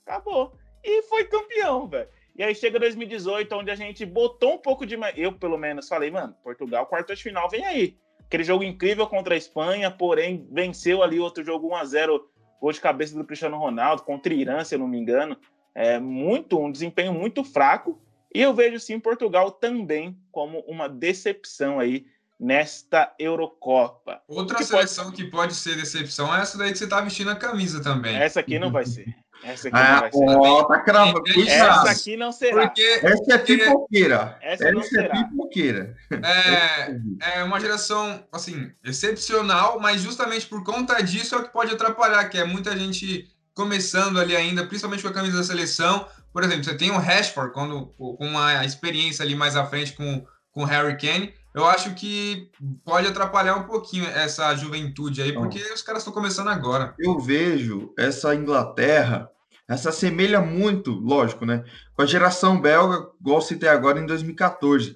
Acabou. 0.05 0.53
E 0.83 1.01
foi 1.03 1.23
campeão, 1.23 1.87
velho. 1.87 2.09
E 2.35 2.43
aí 2.43 2.53
chega 2.53 2.77
2018, 2.77 3.55
onde 3.55 3.71
a 3.71 3.75
gente 3.75 4.05
botou 4.05 4.55
um 4.55 4.57
pouco 4.57 4.85
de. 4.85 4.97
Eu, 5.15 5.31
pelo 5.31 5.57
menos, 5.57 5.87
falei, 5.87 6.11
mano, 6.11 6.35
Portugal, 6.43 6.85
quarta 6.87 7.15
de 7.15 7.23
final, 7.23 7.49
vem 7.49 7.63
aí. 7.63 7.97
Aquele 8.27 8.43
jogo 8.43 8.63
incrível 8.63 9.07
contra 9.07 9.35
a 9.35 9.37
Espanha, 9.37 9.89
porém, 9.89 10.45
venceu 10.51 11.01
ali 11.01 11.17
outro 11.17 11.43
jogo 11.43 11.69
1x0, 11.69 12.19
gol 12.59 12.71
de 12.73 12.81
cabeça 12.81 13.17
do 13.17 13.23
Cristiano 13.23 13.57
Ronaldo, 13.57 14.03
contra 14.03 14.33
Irã, 14.33 14.63
se 14.63 14.75
eu 14.75 14.79
não 14.79 14.87
me 14.87 14.99
engano. 14.99 15.37
É 15.73 15.97
muito, 15.97 16.59
um 16.59 16.71
desempenho 16.71 17.13
muito 17.13 17.43
fraco. 17.43 18.01
E 18.33 18.41
eu 18.41 18.53
vejo 18.53 18.79
sim 18.79 18.99
Portugal 18.99 19.51
também 19.51 20.17
como 20.31 20.59
uma 20.67 20.89
decepção 20.89 21.79
aí 21.79 22.05
nesta 22.39 23.13
Eurocopa. 23.17 24.21
Outra 24.27 24.57
que 24.57 24.65
seleção 24.65 25.05
pode... 25.05 25.15
que 25.15 25.31
pode 25.31 25.55
ser 25.55 25.75
decepção 25.75 26.35
é 26.35 26.41
essa 26.41 26.57
daí 26.57 26.71
que 26.71 26.77
você 26.77 26.87
tá 26.87 27.01
vestindo 27.01 27.31
a 27.31 27.35
camisa 27.35 27.81
também. 27.81 28.15
Essa 28.15 28.41
aqui 28.41 28.59
não 28.59 28.71
vai 28.71 28.85
ser. 28.85 29.15
Essa 29.43 29.67
aqui 29.67 29.77
ah, 29.77 29.93
não 29.93 29.99
vai 30.01 30.11
ser. 30.11 30.49
Ó, 30.49 30.63
tá 30.65 30.79
cravando. 30.81 31.23
Essa 31.47 31.91
aqui 31.91 32.17
não 32.17 32.31
será. 32.31 32.67
Porque, 32.67 32.81
essa 32.81 33.33
é 33.33 33.37
pipoqueira. 33.37 34.37
Essa, 34.41 34.69
essa 34.69 35.01
é 35.01 35.09
pipoqueira. 35.47 35.95
É, 36.11 36.99
é 37.39 37.43
uma 37.43 37.59
geração, 37.59 38.23
assim, 38.31 38.71
excepcional, 38.83 39.79
mas 39.79 40.01
justamente 40.01 40.45
por 40.45 40.63
conta 40.63 41.01
disso 41.01 41.35
é 41.35 41.37
o 41.39 41.43
que 41.43 41.53
pode 41.53 41.73
atrapalhar, 41.73 42.25
que 42.25 42.37
é 42.37 42.43
muita 42.43 42.77
gente 42.77 43.27
começando 43.53 44.19
ali 44.19 44.35
ainda, 44.35 44.65
principalmente 44.65 45.01
com 45.01 45.09
a 45.09 45.13
camisa 45.13 45.37
da 45.37 45.43
seleção. 45.43 46.07
Por 46.31 46.43
exemplo, 46.43 46.63
você 46.63 46.75
tem 46.75 46.91
o 46.91 46.97
Rashford, 46.97 47.53
quando, 47.53 47.87
com 47.97 48.17
uma 48.19 48.63
experiência 48.63 49.23
ali 49.23 49.35
mais 49.35 49.55
à 49.55 49.65
frente 49.65 49.93
com, 49.93 50.23
com 50.51 50.61
o 50.61 50.65
Harry 50.65 50.97
Kane, 50.97 51.33
eu 51.55 51.65
acho 51.65 51.95
que 51.95 52.51
pode 52.85 53.07
atrapalhar 53.07 53.55
um 53.55 53.63
pouquinho 53.63 54.05
essa 54.05 54.55
juventude 54.55 55.23
aí, 55.23 55.33
porque 55.33 55.59
os 55.73 55.81
caras 55.81 56.01
estão 56.01 56.13
começando 56.13 56.49
agora. 56.49 56.93
Eu 56.99 57.19
vejo 57.19 57.91
essa 57.97 58.35
Inglaterra, 58.35 59.27
essa 59.67 59.89
assemelha 59.89 60.39
muito, 60.39 60.91
lógico, 60.91 61.47
né? 61.47 61.63
Com 61.95 62.03
a 62.03 62.05
geração 62.05 62.61
belga, 62.61 63.07
igual 63.19 63.41
citei 63.41 63.69
agora 63.69 63.99
em 63.99 64.05
2014. 64.05 64.95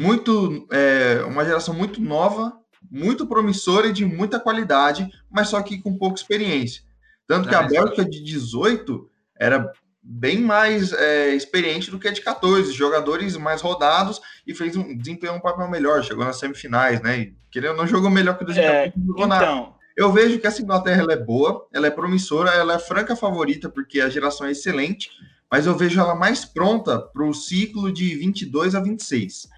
Muito, 0.00 0.66
é, 0.70 1.22
uma 1.26 1.44
geração 1.44 1.74
muito 1.74 2.00
nova, 2.00 2.56
muito 2.90 3.26
promissora 3.26 3.88
e 3.88 3.92
de 3.92 4.04
muita 4.04 4.40
qualidade, 4.40 5.08
mas 5.30 5.48
só 5.48 5.60
que 5.62 5.80
com 5.80 5.96
pouca 5.96 6.20
experiência. 6.20 6.82
Tanto 7.26 7.48
que 7.48 7.54
a 7.54 7.62
Bélgica 7.62 8.04
de 8.04 8.22
18 8.24 9.08
era 9.38 9.72
bem 10.02 10.40
mais 10.40 10.92
é, 10.92 11.34
experiente 11.34 11.90
do 11.90 11.98
que 11.98 12.08
a 12.08 12.12
de 12.12 12.22
14, 12.22 12.72
jogadores 12.72 13.36
mais 13.36 13.60
rodados 13.60 14.20
e 14.46 14.54
fez 14.54 14.76
um 14.76 14.96
desempenho 14.96 15.34
um 15.34 15.40
papel 15.40 15.68
melhor, 15.68 16.02
chegou 16.02 16.24
nas 16.24 16.38
semifinais, 16.38 17.00
né? 17.02 17.20
E, 17.20 17.34
querendo 17.50 17.76
não 17.76 17.86
jogou 17.86 18.10
melhor 18.10 18.36
que 18.36 18.44
o 18.44 18.46
2014, 18.46 18.90
é, 18.90 18.92
então... 19.24 19.74
Eu 19.96 20.10
vejo 20.10 20.38
que 20.38 20.46
essa 20.46 20.62
Inglaterra 20.62 21.02
ela 21.02 21.12
é 21.12 21.16
boa, 21.16 21.68
ela 21.74 21.86
é 21.86 21.90
promissora, 21.90 22.50
ela 22.50 22.74
é 22.74 22.78
franca 22.78 23.14
favorita 23.14 23.68
porque 23.68 24.00
a 24.00 24.08
geração 24.08 24.46
é 24.46 24.52
excelente, 24.52 25.10
mas 25.50 25.66
eu 25.66 25.76
vejo 25.76 26.00
ela 26.00 26.14
mais 26.14 26.44
pronta 26.44 26.98
para 26.98 27.22
o 27.22 27.34
ciclo 27.34 27.92
de 27.92 28.14
22 28.14 28.74
a 28.74 28.80
26. 28.80 29.48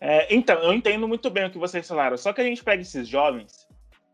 É, 0.00 0.34
então, 0.34 0.58
eu 0.62 0.72
entendo 0.72 1.08
muito 1.08 1.30
bem 1.30 1.46
o 1.46 1.50
que 1.50 1.58
vocês 1.58 1.86
falaram, 1.86 2.16
só 2.16 2.32
que 2.32 2.40
a 2.40 2.44
gente 2.44 2.62
pega 2.62 2.82
esses 2.82 3.08
jovens, 3.08 3.66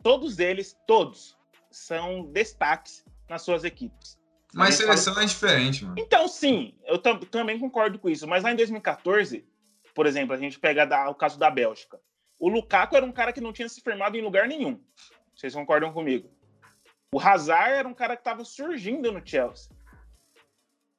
todos 0.02 0.38
eles, 0.38 0.76
todos, 0.86 1.36
são 1.70 2.24
destaques 2.26 3.04
nas 3.28 3.42
suas 3.42 3.64
equipes 3.64 4.18
Mas 4.54 4.74
seleção 4.74 5.14
fala... 5.14 5.24
é 5.24 5.28
diferente, 5.28 5.84
mano. 5.84 5.96
Então, 5.98 6.28
sim, 6.28 6.74
eu 6.84 6.98
também 6.98 7.58
concordo 7.58 7.98
com 7.98 8.08
isso. 8.08 8.26
Mas 8.26 8.44
lá 8.44 8.52
em 8.52 8.56
2014, 8.56 9.44
por 9.94 10.06
exemplo, 10.06 10.34
a 10.34 10.38
gente 10.38 10.58
pega 10.58 10.86
da, 10.86 11.08
o 11.08 11.14
caso 11.14 11.38
da 11.38 11.50
Bélgica. 11.50 11.98
O 12.38 12.48
Lukaku 12.48 12.96
era 12.96 13.06
um 13.06 13.12
cara 13.12 13.32
que 13.32 13.40
não 13.40 13.52
tinha 13.52 13.68
se 13.68 13.80
firmado 13.80 14.16
em 14.16 14.22
lugar 14.22 14.46
nenhum. 14.46 14.80
Vocês 15.34 15.54
concordam 15.54 15.92
comigo? 15.92 16.28
O 17.14 17.20
Hazard 17.20 17.72
era 17.72 17.88
um 17.88 17.94
cara 17.94 18.16
que 18.16 18.20
estava 18.20 18.44
surgindo 18.44 19.12
no 19.12 19.24
Chelsea. 19.24 19.70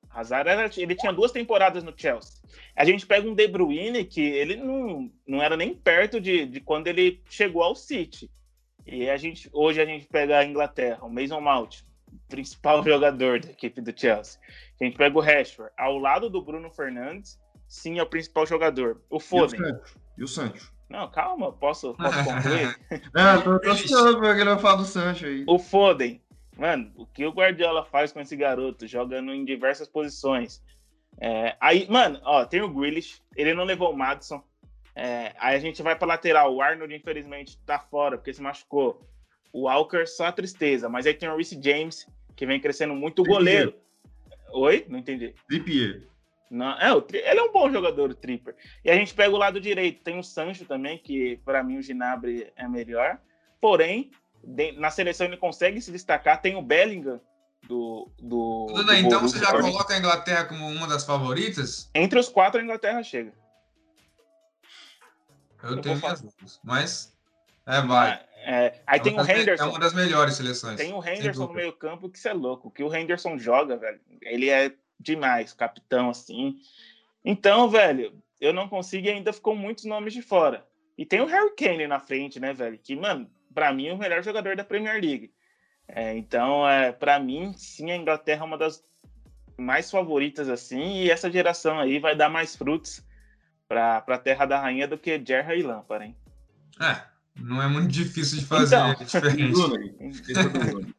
Hazard 0.09 0.49
era, 0.49 0.69
ele 0.77 0.95
tinha 0.95 1.11
duas 1.11 1.31
temporadas 1.31 1.83
no 1.83 1.93
Chelsea. 1.95 2.42
A 2.75 2.85
gente 2.85 3.05
pega 3.05 3.27
um 3.27 3.35
De 3.35 3.47
Bruyne 3.47 4.05
que 4.05 4.21
ele 4.21 4.55
não, 4.55 5.11
não 5.27 5.41
era 5.41 5.55
nem 5.55 5.73
perto 5.73 6.19
de, 6.19 6.45
de 6.45 6.59
quando 6.59 6.87
ele 6.87 7.21
chegou 7.29 7.63
ao 7.63 7.75
City. 7.75 8.29
E 8.85 9.09
a 9.09 9.17
gente, 9.17 9.49
hoje 9.53 9.81
a 9.81 9.85
gente 9.85 10.07
pega 10.07 10.39
a 10.39 10.45
Inglaterra, 10.45 11.03
o 11.03 11.09
Mason 11.09 11.39
Mount, 11.39 11.81
principal 12.27 12.83
jogador 12.85 13.39
da 13.39 13.49
equipe 13.49 13.81
do 13.81 13.97
Chelsea. 13.97 14.39
A 14.79 14.83
gente 14.83 14.97
pega 14.97 15.17
o 15.17 15.21
Rashford, 15.21 15.71
ao 15.77 15.97
lado 15.97 16.29
do 16.29 16.41
Bruno 16.41 16.69
Fernandes, 16.69 17.39
sim, 17.67 17.99
é 17.99 18.03
o 18.03 18.07
principal 18.07 18.45
jogador. 18.45 19.01
O 19.09 19.19
Foden. 19.19 19.59
E 20.17 20.23
o 20.23 20.27
Sancho? 20.27 20.73
Não, 20.89 21.09
calma, 21.09 21.51
posso, 21.51 21.95
posso 21.97 22.23
concluir? 22.23 22.77
Não, 23.13 23.41
tô, 23.41 23.59
tô 23.59 23.71
esperando 23.71 24.19
porque 24.19 24.41
ele 24.41 24.49
vai 24.49 24.59
falar 24.59 24.75
do 24.75 24.85
Sancho 24.85 25.25
aí. 25.25 25.43
O 25.47 25.57
Foden. 25.57 26.21
Mano, 26.57 26.91
o 26.95 27.07
que 27.07 27.25
o 27.25 27.31
Guardiola 27.31 27.83
faz 27.83 28.11
com 28.11 28.19
esse 28.19 28.35
garoto, 28.35 28.85
jogando 28.85 29.33
em 29.33 29.43
diversas 29.43 29.87
posições. 29.87 30.61
É, 31.19 31.55
aí, 31.59 31.87
mano, 31.89 32.19
ó, 32.23 32.45
tem 32.45 32.61
o 32.61 32.69
Grealish, 32.69 33.21
ele 33.35 33.53
não 33.53 33.63
levou 33.63 33.91
o 33.91 33.97
Madison. 33.97 34.43
É, 34.95 35.33
aí 35.39 35.55
a 35.55 35.59
gente 35.59 35.81
vai 35.81 35.95
pra 35.95 36.07
lateral. 36.07 36.53
O 36.53 36.61
Arnold, 36.61 36.93
infelizmente, 36.93 37.57
tá 37.65 37.79
fora, 37.79 38.17
porque 38.17 38.33
se 38.33 38.41
machucou. 38.41 39.01
O 39.51 39.63
Walker, 39.63 40.05
só 40.05 40.25
a 40.25 40.31
tristeza. 40.31 40.89
Mas 40.89 41.05
aí 41.05 41.13
tem 41.13 41.29
o 41.29 41.35
Reece 41.35 41.59
James, 41.61 42.07
que 42.35 42.45
vem 42.45 42.59
crescendo 42.59 42.93
muito. 42.93 43.21
O 43.21 43.25
goleiro. 43.25 43.75
Oi? 44.51 44.85
Não 44.87 44.99
entendi. 44.99 45.33
Trippier. 45.47 46.03
Não, 46.49 46.79
é, 46.79 46.93
o, 46.93 47.03
ele 47.11 47.39
é 47.39 47.43
um 47.43 47.51
bom 47.51 47.71
jogador, 47.71 48.11
o 48.11 48.15
Tripper. 48.15 48.55
E 48.85 48.91
a 48.91 48.95
gente 48.95 49.13
pega 49.13 49.33
o 49.33 49.39
lado 49.39 49.59
direito. 49.59 50.03
Tem 50.03 50.19
o 50.19 50.23
Sancho 50.23 50.65
também, 50.65 50.99
que 50.99 51.37
para 51.43 51.63
mim 51.63 51.77
o 51.77 51.81
Ginabre 51.81 52.53
é 52.55 52.67
melhor. 52.67 53.19
Porém, 53.59 54.11
de, 54.43 54.73
na 54.73 54.91
seleção 54.91 55.25
ele 55.25 55.37
consegue 55.37 55.81
se 55.81 55.91
destacar. 55.91 56.41
Tem 56.41 56.55
o 56.55 56.61
Bellingham, 56.61 57.19
do. 57.67 58.11
do, 58.19 58.67
Duda, 58.67 58.83
do 58.83 58.93
então 58.93 59.21
você 59.21 59.39
já 59.39 59.51
coloca 59.51 59.93
a 59.93 59.97
Inglaterra 59.97 60.45
como 60.45 60.67
uma 60.67 60.87
das 60.87 61.05
favoritas? 61.05 61.89
Entre 61.93 62.19
os 62.19 62.29
quatro, 62.29 62.59
a 62.59 62.63
Inglaterra 62.63 63.03
chega. 63.03 63.33
Eu, 65.63 65.71
eu 65.71 65.81
tenho 65.81 65.97
minhas 65.97 66.21
dúvidas, 66.21 66.59
mas. 66.63 67.13
É, 67.65 67.81
vai. 67.81 68.21
É, 68.45 68.81
aí 68.85 68.99
é 68.99 69.01
tem 69.01 69.17
o 69.17 69.21
Henderson. 69.21 69.63
É 69.63 69.67
uma 69.67 69.79
das 69.79 69.93
melhores 69.93 70.35
seleções. 70.35 70.75
Tem 70.75 70.93
o 70.93 71.03
Henderson 71.03 71.47
no 71.47 71.53
meio-campo, 71.53 72.09
que 72.09 72.17
isso 72.17 72.27
é 72.27 72.33
louco. 72.33 72.69
Que 72.69 72.83
o 72.83 72.93
Henderson 72.93 73.37
joga, 73.37 73.77
velho. 73.77 74.01
Ele 74.21 74.49
é 74.49 74.73
demais, 74.99 75.53
capitão, 75.53 76.09
assim. 76.09 76.57
Então, 77.23 77.69
velho, 77.69 78.21
eu 78.41 78.51
não 78.53 78.67
consigo 78.67 79.07
e 79.07 79.11
ainda 79.11 79.31
ficou 79.31 79.55
muitos 79.55 79.85
nomes 79.85 80.13
de 80.13 80.21
fora. 80.21 80.67
E 80.97 81.05
tem 81.05 81.21
o 81.21 81.25
Harry 81.25 81.55
Kane 81.55 81.87
na 81.87 81.99
frente, 81.99 82.39
né, 82.39 82.53
velho? 82.53 82.77
Que, 82.77 82.95
mano, 82.95 83.31
pra 83.53 83.71
mim 83.71 83.87
é 83.87 83.93
o 83.93 83.97
melhor 83.97 84.21
jogador 84.21 84.57
da 84.57 84.63
Premier 84.63 85.01
League. 85.01 85.31
É, 85.87 86.15
então, 86.17 86.67
é, 86.67 86.91
para 86.91 87.19
mim, 87.19 87.53
sim, 87.57 87.91
a 87.91 87.95
Inglaterra 87.95 88.41
é 88.41 88.45
uma 88.45 88.57
das 88.57 88.81
mais 89.57 89.91
favoritas, 89.91 90.49
assim, 90.49 91.03
e 91.03 91.11
essa 91.11 91.31
geração 91.31 91.79
aí 91.79 91.99
vai 91.99 92.15
dar 92.15 92.29
mais 92.29 92.55
frutos 92.55 93.03
para 93.67 93.97
a 93.97 94.17
Terra 94.17 94.45
da 94.45 94.59
Rainha 94.59 94.87
do 94.87 94.97
que 94.97 95.21
Gerra 95.23 95.55
e 95.55 95.61
Lampard, 95.61 96.05
hein? 96.05 96.15
É, 96.81 97.01
não 97.35 97.61
é 97.61 97.67
muito 97.67 97.87
difícil 97.89 98.39
de 98.39 98.45
fazer 98.45 98.75
então, 98.75 98.95
diferente. 98.95 99.53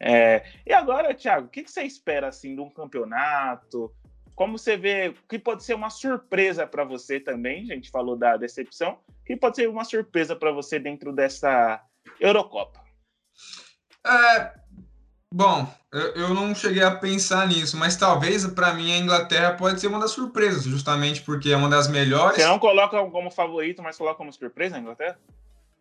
é, 0.00 0.44
e 0.66 0.72
agora, 0.72 1.14
Thiago, 1.14 1.46
o 1.46 1.50
que, 1.50 1.62
que 1.62 1.70
você 1.70 1.82
espera 1.82 2.28
assim 2.28 2.54
de 2.54 2.60
um 2.60 2.70
campeonato? 2.70 3.92
Como 4.34 4.56
você 4.56 4.76
vê 4.76 5.14
que 5.28 5.38
pode 5.38 5.62
ser 5.64 5.74
uma 5.74 5.90
surpresa 5.90 6.66
para 6.66 6.82
você 6.84 7.20
também? 7.20 7.70
A 7.70 7.74
gente 7.74 7.90
falou 7.90 8.16
da 8.16 8.38
decepção. 8.38 8.98
Que 9.26 9.36
pode 9.36 9.56
ser 9.56 9.68
uma 9.68 9.84
surpresa 9.84 10.34
para 10.34 10.50
você 10.50 10.78
dentro 10.78 11.12
dessa 11.12 11.84
Eurocopa? 12.18 12.89
É, 14.06 14.52
bom, 15.32 15.72
eu, 15.92 16.32
não 16.32 16.54
cheguei 16.54 16.82
a 16.82 16.94
pensar 16.94 17.46
nisso, 17.48 17.76
mas 17.76 17.96
talvez 17.96 18.46
para 18.46 18.72
mim 18.72 18.92
a 18.92 18.98
Inglaterra 18.98 19.54
pode 19.54 19.80
ser 19.80 19.88
uma 19.88 19.98
das 19.98 20.12
surpresas, 20.12 20.64
justamente 20.64 21.22
porque 21.22 21.50
é 21.50 21.56
uma 21.56 21.68
das 21.68 21.88
melhores. 21.88 22.36
Você 22.36 22.46
não 22.46 22.58
coloca 22.58 23.04
como 23.10 23.30
favorito, 23.30 23.82
mas 23.82 23.96
coloca 23.96 24.16
como 24.16 24.32
surpresa 24.32 24.76
a 24.76 24.78
Inglaterra? 24.78 25.18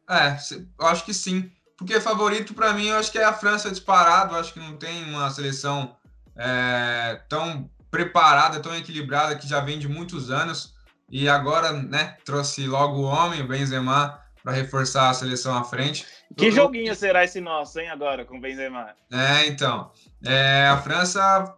É, 0.10 0.38
eu 0.80 0.88
acho 0.88 1.06
que 1.06 1.14
sim. 1.14 1.52
Porque 1.78 2.02
favorito 2.02 2.54
para 2.54 2.74
mim, 2.74 2.88
eu 2.88 2.98
acho 2.98 3.12
que 3.12 3.20
é 3.20 3.24
a 3.24 3.34
França 3.34 3.70
disparado. 3.70 4.34
Eu 4.34 4.40
acho 4.40 4.52
que 4.52 4.60
não 4.60 4.76
tem 4.76 5.06
uma 5.06 5.30
seleção 5.30 5.96
é, 6.36 7.22
tão 7.30 7.70
preparada, 7.92 8.60
tão 8.60 8.76
equilibrada, 8.76 9.36
que 9.36 9.48
já 9.48 9.62
vem 9.62 9.80
de 9.80 9.88
muitos 9.88 10.30
anos. 10.30 10.74
E 11.10 11.30
agora, 11.30 11.72
né, 11.72 12.18
trouxe 12.26 12.68
logo 12.68 12.98
o 12.98 13.04
homem, 13.04 13.42
o 13.42 13.48
Benzema, 13.48 14.20
para 14.44 14.54
reforçar 14.54 15.10
a 15.10 15.14
seleção 15.14 15.58
à 15.58 15.64
frente. 15.64 16.06
Que 16.38 16.52
joguinho 16.52 16.94
será 16.96 17.24
esse 17.24 17.42
nosso, 17.42 17.80
hein, 17.80 17.90
agora, 17.90 18.26
com 18.26 18.38
o 18.38 18.42
Benzema? 18.42 18.94
É, 19.12 19.48
então. 19.48 19.92
É, 20.24 20.68
a 20.68 20.78
França 20.78 21.56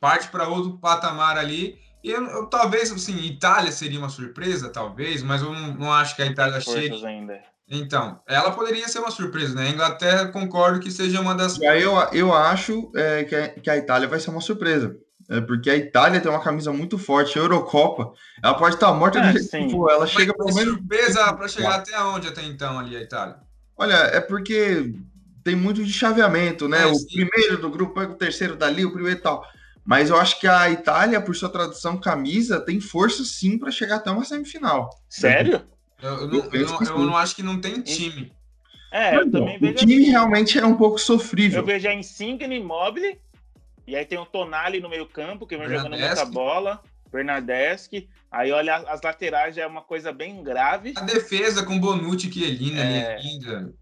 parte 0.00 0.28
para 0.28 0.48
outro 0.48 0.78
patamar 0.78 1.38
ali. 1.38 1.78
E 2.02 2.10
eu, 2.10 2.24
eu, 2.24 2.46
talvez, 2.46 2.90
assim, 2.90 3.16
Itália 3.24 3.70
seria 3.70 3.98
uma 3.98 4.08
surpresa, 4.08 4.68
talvez, 4.68 5.22
mas 5.22 5.40
eu 5.40 5.52
não, 5.52 5.74
não 5.74 5.92
acho 5.92 6.16
que 6.16 6.22
a 6.22 6.26
Itália 6.26 6.60
chegue. 6.60 7.06
Ainda. 7.06 7.40
Então, 7.70 8.20
ela 8.26 8.50
poderia 8.50 8.88
ser 8.88 8.98
uma 8.98 9.12
surpresa, 9.12 9.54
né? 9.54 9.68
A 9.68 9.70
Inglaterra, 9.70 10.26
concordo 10.32 10.80
que 10.80 10.90
seja 10.90 11.20
uma 11.20 11.34
das. 11.34 11.60
Eu, 11.60 11.94
eu 12.12 12.34
acho 12.34 12.90
é, 12.96 13.24
que, 13.24 13.34
a, 13.34 13.48
que 13.48 13.70
a 13.70 13.76
Itália 13.76 14.08
vai 14.08 14.18
ser 14.18 14.30
uma 14.30 14.40
surpresa. 14.40 14.96
É 15.32 15.40
porque 15.40 15.70
a 15.70 15.76
Itália 15.76 16.20
tem 16.20 16.30
uma 16.30 16.42
camisa 16.42 16.70
muito 16.72 16.98
forte, 16.98 17.38
a 17.38 17.42
Eurocopa, 17.42 18.12
ela 18.42 18.52
pode 18.52 18.74
estar 18.74 18.92
morta 18.92 19.18
é, 19.18 19.32
de 19.32 19.48
tipo, 19.48 19.90
ela 19.90 20.06
chega 20.06 20.34
pelo 20.34 20.54
menos. 20.54 20.74
surpresa 20.74 21.32
para 21.32 21.48
chegar 21.48 21.76
até 21.76 21.98
onde 22.02 22.28
até 22.28 22.42
então 22.42 22.78
ali 22.78 22.94
a 22.94 23.00
Itália? 23.00 23.36
Olha, 23.74 23.94
é 23.94 24.20
porque 24.20 24.92
tem 25.42 25.56
muito 25.56 25.82
de 25.82 25.92
chaveamento, 25.92 26.68
né? 26.68 26.82
É, 26.82 26.86
o 26.86 26.94
sim. 26.94 27.06
primeiro 27.26 27.58
do 27.58 27.70
grupo 27.70 27.94
pega 27.94 28.12
o 28.12 28.16
terceiro 28.16 28.56
dali, 28.56 28.84
o 28.84 28.92
primeiro 28.92 29.18
e 29.18 29.22
tal. 29.22 29.42
Mas 29.84 30.10
eu 30.10 30.16
acho 30.16 30.38
que 30.38 30.46
a 30.46 30.70
Itália, 30.70 31.20
por 31.20 31.34
sua 31.34 31.48
tradição 31.48 31.98
camisa, 31.98 32.60
tem 32.60 32.78
força 32.78 33.24
sim 33.24 33.58
para 33.58 33.70
chegar 33.70 33.96
até 33.96 34.10
uma 34.10 34.24
semifinal. 34.24 34.90
Sério? 35.08 35.62
Eu, 36.02 36.10
eu, 36.10 36.28
não, 36.28 36.50
eu, 36.52 36.66
não, 36.66 36.80
eu 36.82 36.98
não, 36.98 37.16
acho 37.16 37.34
que 37.34 37.42
não 37.42 37.60
tem 37.60 37.80
time. 37.80 38.32
É, 38.92 39.16
eu 39.16 39.30
também 39.30 39.58
vejo. 39.58 39.72
O 39.72 39.76
time 39.76 40.02
assim. 40.02 40.10
realmente 40.10 40.58
é 40.58 40.66
um 40.66 40.76
pouco 40.76 40.98
sofrível. 40.98 41.60
Eu 41.60 41.66
vejo 41.66 41.88
a 41.88 41.94
Insigne 41.94 42.56
Immobile, 42.56 43.18
e 43.86 43.96
aí 43.96 44.04
tem 44.04 44.18
o 44.18 44.26
Tonali 44.26 44.80
no 44.80 44.88
meio-campo, 44.88 45.46
que 45.46 45.56
vem 45.56 45.68
jogando 45.68 45.96
muita 45.96 46.24
bola. 46.24 46.80
Bernardeschi. 47.12 48.08
Aí 48.30 48.50
olha 48.50 48.76
as 48.76 49.02
laterais 49.02 49.54
já 49.54 49.62
é 49.62 49.66
uma 49.66 49.82
coisa 49.82 50.10
bem 50.10 50.42
grave. 50.42 50.94
A 50.96 51.02
defesa 51.02 51.64
com 51.64 51.78
Bonucci 51.78 52.28
e 52.28 52.32
Chiellini 52.32 52.80
é... 52.80 53.16
ainda. 53.16 53.74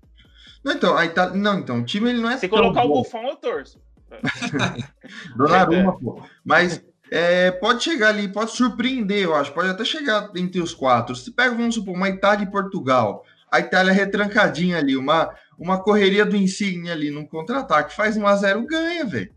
Não, 0.64 0.72
então, 0.72 0.96
aí 0.96 1.08
tá, 1.08 1.30
não, 1.30 1.58
então, 1.58 1.80
o 1.80 1.84
time 1.84 2.10
ele 2.10 2.20
não 2.20 2.30
é 2.30 2.36
Se 2.36 2.48
colocar 2.48 2.82
bom. 2.82 2.90
o 2.90 3.02
Buffon, 3.02 3.28
eu 3.28 3.36
torço. 3.36 3.80
Donnarumma, 5.36 5.98
pô. 5.98 6.22
Mas 6.44 6.84
é, 7.10 7.50
pode 7.52 7.82
chegar 7.82 8.08
ali, 8.08 8.28
pode 8.28 8.50
surpreender, 8.50 9.22
eu 9.22 9.34
acho. 9.34 9.52
Pode 9.52 9.68
até 9.68 9.84
chegar 9.84 10.30
entre 10.36 10.60
os 10.60 10.74
quatro. 10.74 11.14
Se 11.14 11.30
pega, 11.30 11.54
vamos 11.54 11.76
supor, 11.76 11.94
uma 11.94 12.08
Itália 12.08 12.44
e 12.44 12.50
Portugal. 12.50 13.24
A 13.50 13.60
Itália 13.60 13.92
retrancadinha 13.92 14.78
ali, 14.78 14.96
uma, 14.96 15.34
uma 15.58 15.82
correria 15.82 16.26
do 16.26 16.36
Insigne 16.36 16.90
ali 16.90 17.10
num 17.10 17.24
contra-ataque, 17.24 17.94
faz 17.94 18.16
1 18.16 18.26
a 18.26 18.36
0 18.36 18.66
ganha, 18.66 19.04
velho. 19.04 19.32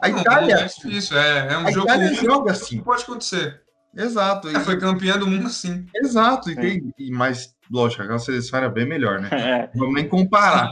A 0.00 0.08
não, 0.08 0.18
Itália. 0.20 0.54
É 0.54 0.64
difícil, 0.64 1.18
é, 1.18 1.52
é 1.52 1.58
um 1.58 1.66
a 1.66 1.70
jogo. 1.70 1.86
Itália 1.86 2.14
joga 2.14 2.52
assim. 2.52 2.80
Pode 2.80 3.02
acontecer. 3.02 3.60
Exato. 3.94 4.48
É, 4.48 4.60
foi 4.60 4.78
campeã 4.78 5.18
do 5.18 5.26
mundo 5.26 5.46
assim. 5.46 5.86
Exato. 5.94 6.50
E 6.50 6.56
tem, 6.56 6.94
e, 6.98 7.10
mas, 7.10 7.54
lógico, 7.70 8.02
aquela 8.02 8.18
seleção 8.18 8.58
era 8.58 8.68
bem 8.68 8.86
melhor, 8.86 9.20
né? 9.20 9.28
É. 9.32 9.70
Vamos 9.74 9.94
nem 9.94 10.08
comparar. 10.08 10.70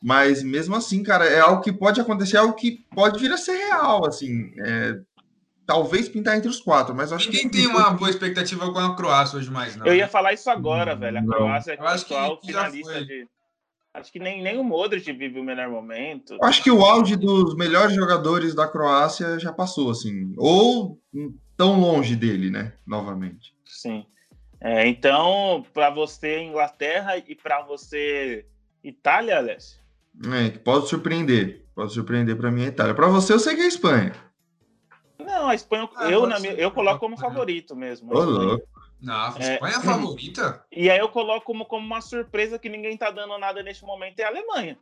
Mas 0.00 0.42
mesmo 0.42 0.76
assim, 0.76 1.02
cara, 1.02 1.24
é 1.24 1.40
algo 1.40 1.62
que 1.62 1.72
pode 1.72 2.00
acontecer, 2.00 2.36
é 2.36 2.40
algo 2.40 2.54
que 2.54 2.84
pode 2.94 3.18
vir 3.18 3.32
a 3.32 3.36
ser 3.36 3.56
real, 3.56 4.06
assim. 4.06 4.52
É, 4.60 4.96
talvez 5.66 6.08
pintar 6.08 6.36
entre 6.36 6.48
os 6.48 6.60
quatro, 6.60 6.94
mas 6.94 7.12
acho 7.12 7.26
Ninguém 7.26 7.48
que. 7.48 7.56
Ninguém 7.58 7.72
tem 7.72 7.80
uma 7.80 7.90
boa 7.90 8.08
expectativa 8.08 8.72
com 8.72 8.78
a 8.78 8.94
Croácia 8.94 9.38
hoje 9.38 9.50
mais, 9.50 9.74
não. 9.74 9.86
Eu 9.86 9.94
ia 9.94 10.06
falar 10.06 10.32
isso 10.32 10.48
agora, 10.48 10.94
velho. 10.94 11.18
A 11.18 11.24
Croácia 11.24 11.72
é 11.72 11.78
atual 11.80 12.40
finalista 12.40 13.04
de 13.04 13.26
Acho 13.98 14.12
que 14.12 14.18
nem, 14.18 14.42
nem 14.42 14.58
o 14.58 14.64
Modric 14.64 15.10
vive 15.12 15.40
o 15.40 15.44
melhor 15.44 15.68
momento. 15.68 16.36
Acho 16.42 16.62
que 16.62 16.70
o 16.70 16.84
auge 16.84 17.16
dos 17.16 17.54
melhores 17.56 17.94
jogadores 17.94 18.54
da 18.54 18.68
Croácia 18.68 19.38
já 19.38 19.52
passou, 19.52 19.90
assim. 19.90 20.32
Ou 20.36 20.98
tão 21.56 21.80
longe 21.80 22.14
dele, 22.14 22.50
né? 22.50 22.72
Novamente. 22.86 23.52
Sim. 23.64 24.06
É, 24.60 24.86
então, 24.86 25.64
para 25.72 25.90
você, 25.90 26.40
Inglaterra 26.40 27.16
e 27.16 27.34
para 27.34 27.62
você, 27.62 28.46
Itália, 28.82 29.38
Alessio? 29.38 29.80
É, 30.32 30.50
pode 30.58 30.88
surpreender. 30.88 31.64
Pode 31.74 31.92
surpreender 31.92 32.36
para 32.36 32.50
mim 32.50 32.64
a 32.64 32.68
Itália. 32.68 32.94
Para 32.94 33.08
você, 33.08 33.32
eu 33.32 33.38
sei 33.38 33.54
que 33.54 33.62
é 33.62 33.64
a 33.64 33.68
Espanha. 33.68 34.12
Não, 35.18 35.48
a 35.48 35.54
Espanha, 35.54 35.88
ah, 35.96 36.10
eu, 36.10 36.26
na 36.26 36.40
minha, 36.40 36.54
eu 36.54 36.70
coloco 36.70 36.98
como 36.98 37.16
favorito 37.16 37.76
mesmo. 37.76 38.14
Ô, 38.14 38.24
louco. 38.24 38.66
Não, 39.00 39.14
a 39.14 39.28
Espanha 39.28 39.74
é, 39.74 39.78
a 39.78 39.80
favorita. 39.80 40.64
E 40.72 40.90
aí 40.90 40.98
eu 40.98 41.08
coloco 41.08 41.46
como, 41.46 41.64
como 41.64 41.86
uma 41.86 42.00
surpresa 42.00 42.58
que 42.58 42.68
ninguém 42.68 42.96
tá 42.96 43.10
dando 43.10 43.38
nada 43.38 43.62
neste 43.62 43.84
momento 43.84 44.18
é 44.18 44.24
a 44.24 44.28
Alemanha. 44.28 44.78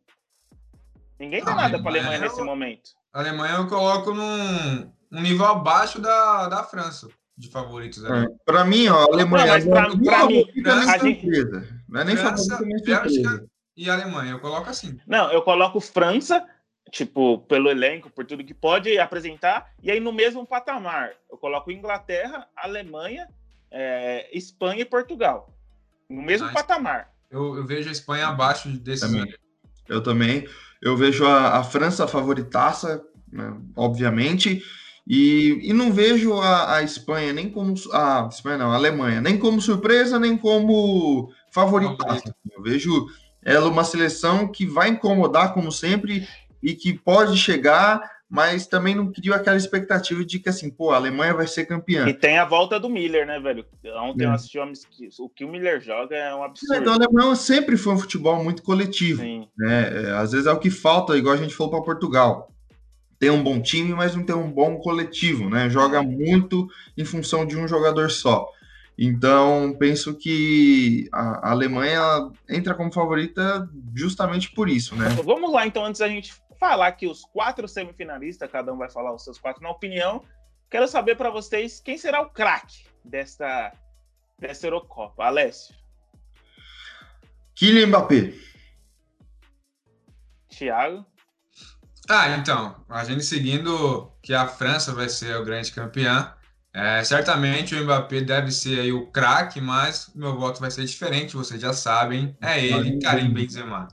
Ninguém 1.18 1.44
dá 1.44 1.54
nada 1.54 1.82
para 1.82 1.90
a 1.90 1.94
Alemanha 1.94 2.18
nesse 2.20 2.42
momento. 2.42 2.90
A 3.12 3.20
Alemanha 3.20 3.56
eu 3.56 3.66
coloco 3.68 4.12
num 4.12 4.90
um 5.12 5.20
nível 5.20 5.46
abaixo 5.46 6.00
da, 6.00 6.48
da 6.48 6.64
França, 6.64 7.08
de 7.36 7.48
favoritos. 7.48 8.04
É, 8.04 8.26
para 8.44 8.64
mim, 8.64 8.88
ó, 8.88 9.00
a 9.00 9.04
Alemanha. 9.04 9.58
Não, 9.58 9.70
pra, 9.70 9.82
é 9.82 9.96
pra 10.02 10.26
mim, 10.26 10.44
a 10.88 10.98
gente... 10.98 11.26
Não 11.88 12.00
é 12.00 12.04
nem 12.04 12.16
França, 12.16 12.58
Bélgica 12.84 13.46
e 13.76 13.88
Alemanha. 13.88 14.32
Eu 14.32 14.40
coloco 14.40 14.68
assim. 14.68 14.98
Não, 15.06 15.30
eu 15.30 15.42
coloco 15.42 15.80
França, 15.80 16.44
tipo, 16.90 17.38
pelo 17.40 17.70
elenco, 17.70 18.10
por 18.10 18.24
tudo 18.24 18.44
que 18.44 18.54
pode 18.54 18.98
apresentar, 18.98 19.70
e 19.82 19.90
aí 19.90 20.00
no 20.00 20.12
mesmo 20.12 20.46
patamar. 20.46 21.12
Eu 21.30 21.38
coloco 21.38 21.70
Inglaterra, 21.70 22.48
Alemanha, 22.56 23.28
é, 23.70 24.36
Espanha 24.36 24.82
e 24.82 24.84
Portugal. 24.84 25.52
No 26.08 26.22
mesmo 26.22 26.52
patamar. 26.52 27.12
Eu, 27.30 27.56
eu, 27.56 27.66
vejo 27.66 27.88
a 27.88 27.92
Espanha 27.92 28.28
abaixo 28.28 28.68
desse. 28.68 29.06
Também. 29.06 29.34
Eu 29.88 30.02
também. 30.02 30.48
Eu 30.80 30.96
vejo 30.96 31.26
a, 31.26 31.58
a 31.58 31.64
França 31.64 32.06
favoritaça, 32.06 33.04
né, 33.30 33.56
obviamente. 33.74 34.62
E, 35.06 35.60
e 35.62 35.72
não 35.72 35.92
vejo 35.92 36.34
a, 36.34 36.76
a, 36.76 36.82
Espanha 36.82 37.32
nem 37.32 37.48
como. 37.48 37.74
A 37.92 38.28
Espanha 38.30 38.58
não, 38.58 38.72
a 38.72 38.74
Alemanha, 38.74 39.20
nem 39.20 39.38
como 39.38 39.60
surpresa, 39.60 40.18
nem 40.18 40.36
como 40.36 41.32
favoritaça. 41.52 42.34
Eu 42.50 42.62
vejo 42.62 43.06
ela 43.42 43.68
uma 43.68 43.84
seleção 43.84 44.48
que 44.48 44.66
vai 44.66 44.88
incomodar, 44.88 45.54
como 45.54 45.70
sempre, 45.70 46.26
e 46.60 46.74
que 46.74 46.92
pode 46.92 47.36
chegar 47.36 48.15
mas 48.28 48.66
também 48.66 48.94
não 48.94 49.12
criou 49.12 49.36
aquela 49.36 49.56
expectativa 49.56 50.24
de 50.24 50.40
que, 50.40 50.48
assim, 50.48 50.68
pô, 50.68 50.90
a 50.90 50.96
Alemanha 50.96 51.32
vai 51.32 51.46
ser 51.46 51.64
campeã. 51.64 52.08
E 52.08 52.14
tem 52.14 52.38
a 52.38 52.44
volta 52.44 52.78
do 52.78 52.88
Miller, 52.88 53.24
né, 53.24 53.38
velho? 53.38 53.64
Ontem 53.98 54.24
é. 54.24 54.26
eu 54.26 54.32
assisti 54.32 54.58
o 55.20 55.28
que 55.28 55.44
o 55.44 55.48
Miller 55.48 55.80
joga 55.80 56.16
é 56.16 56.34
um 56.34 56.42
absurdo. 56.42 56.74
Então, 56.74 56.92
a 56.92 56.96
Alemanha 56.96 57.36
sempre 57.36 57.76
foi 57.76 57.94
um 57.94 57.98
futebol 57.98 58.42
muito 58.42 58.62
coletivo. 58.62 59.22
Sim. 59.22 59.46
Né? 59.56 60.08
É, 60.08 60.10
às 60.12 60.32
vezes 60.32 60.46
é 60.46 60.52
o 60.52 60.58
que 60.58 60.70
falta, 60.70 61.16
igual 61.16 61.34
a 61.34 61.38
gente 61.38 61.54
falou 61.54 61.72
para 61.72 61.82
Portugal. 61.82 62.50
Tem 63.18 63.30
um 63.30 63.42
bom 63.42 63.62
time, 63.62 63.94
mas 63.94 64.14
não 64.14 64.24
tem 64.24 64.34
um 64.34 64.50
bom 64.50 64.76
coletivo, 64.78 65.48
né? 65.48 65.70
Joga 65.70 66.02
muito 66.02 66.68
em 66.98 67.04
função 67.04 67.46
de 67.46 67.56
um 67.56 67.66
jogador 67.66 68.10
só. 68.10 68.46
Então, 68.98 69.74
penso 69.78 70.14
que 70.14 71.08
a 71.12 71.50
Alemanha 71.50 72.00
entra 72.48 72.74
como 72.74 72.92
favorita 72.92 73.68
justamente 73.94 74.50
por 74.52 74.68
isso, 74.68 74.96
né? 74.96 75.08
Vamos 75.22 75.52
lá, 75.52 75.66
então, 75.66 75.84
antes 75.84 76.00
da 76.00 76.08
gente 76.08 76.34
falar 76.68 76.92
que 76.92 77.06
os 77.06 77.24
quatro 77.24 77.68
semifinalistas, 77.68 78.50
cada 78.50 78.72
um 78.72 78.76
vai 78.76 78.90
falar 78.90 79.14
os 79.14 79.22
seus 79.22 79.38
quatro 79.38 79.62
na 79.62 79.70
opinião. 79.70 80.24
Quero 80.68 80.88
saber 80.88 81.16
para 81.16 81.30
vocês 81.30 81.80
quem 81.80 81.96
será 81.96 82.20
o 82.20 82.30
craque 82.30 82.86
desta, 83.04 83.72
desta 84.38 84.66
Eurocopa. 84.66 85.24
Alessio. 85.24 85.74
Kylian 87.54 87.86
Mbappé. 87.86 88.34
Thiago. 90.48 91.06
Ah, 92.08 92.30
então, 92.30 92.84
a 92.88 93.04
gente 93.04 93.24
seguindo 93.24 94.12
que 94.20 94.34
a 94.34 94.46
França 94.48 94.92
vai 94.92 95.08
ser 95.08 95.36
o 95.36 95.44
grande 95.44 95.72
campeão. 95.72 96.34
É, 96.74 97.02
certamente 97.04 97.74
o 97.74 97.84
Mbappé 97.84 98.20
deve 98.22 98.50
ser 98.50 98.80
aí 98.80 98.92
o 98.92 99.06
craque, 99.06 99.60
mas 99.60 100.10
meu 100.14 100.36
voto 100.36 100.60
vai 100.60 100.70
ser 100.70 100.84
diferente, 100.84 101.36
vocês 101.36 101.60
já 101.60 101.72
sabem. 101.72 102.36
É 102.40 102.62
ele, 102.64 103.00
Karim 103.00 103.32
Benzema. 103.32 103.88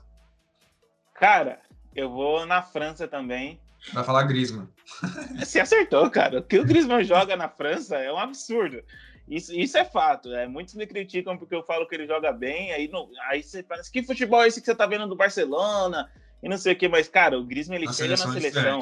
Cara, 1.14 1.60
eu 1.94 2.10
vou 2.10 2.44
na 2.46 2.62
França 2.62 3.06
também. 3.06 3.60
Vai 3.92 4.04
falar 4.04 4.24
Griezmann. 4.24 4.68
Você 5.38 5.60
acertou, 5.60 6.10
cara. 6.10 6.38
O 6.38 6.42
que 6.42 6.58
o 6.58 6.64
Griezmann 6.64 7.04
joga 7.04 7.36
na 7.36 7.48
França 7.48 7.96
é 7.96 8.12
um 8.12 8.18
absurdo. 8.18 8.82
Isso, 9.28 9.54
isso 9.54 9.76
é 9.76 9.84
fato. 9.84 10.32
É, 10.32 10.46
muitos 10.46 10.74
me 10.74 10.86
criticam 10.86 11.36
porque 11.36 11.54
eu 11.54 11.62
falo 11.62 11.86
que 11.86 11.94
ele 11.94 12.06
joga 12.06 12.32
bem. 12.32 12.72
Aí, 12.72 12.88
não, 12.88 13.08
aí 13.28 13.42
você 13.42 13.62
pensa, 13.62 13.90
que 13.90 14.02
futebol 14.02 14.42
é 14.42 14.48
esse 14.48 14.60
que 14.60 14.66
você 14.66 14.74
tá 14.74 14.86
vendo 14.86 15.06
do 15.06 15.16
Barcelona? 15.16 16.10
E 16.42 16.48
não 16.48 16.58
sei 16.58 16.72
o 16.72 16.76
que, 16.76 16.88
mas, 16.88 17.08
cara, 17.08 17.38
o 17.38 17.44
Griezmann 17.44 17.78
ele 17.78 17.92
chega 17.92 18.16
na 18.16 18.24
é 18.24 18.40
seleção. 18.40 18.80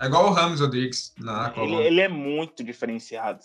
É 0.00 0.06
igual 0.06 0.26
o 0.26 0.32
Ramos 0.32 0.60
Rodrigues 0.60 1.14
na 1.18 1.52
ele, 1.56 1.74
ele 1.76 2.00
é 2.00 2.08
muito 2.08 2.62
diferenciado. 2.62 3.40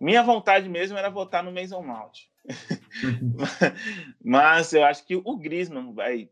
Minha 0.00 0.22
vontade 0.22 0.68
mesmo 0.68 0.96
era 0.96 1.10
votar 1.10 1.42
no 1.42 1.52
Mason 1.52 1.82
Mount. 1.82 2.20
mas 4.24 4.72
eu 4.72 4.84
acho 4.84 5.04
que 5.04 5.16
o 5.16 5.36
Griezmann 5.36 5.92
vai 5.92 6.28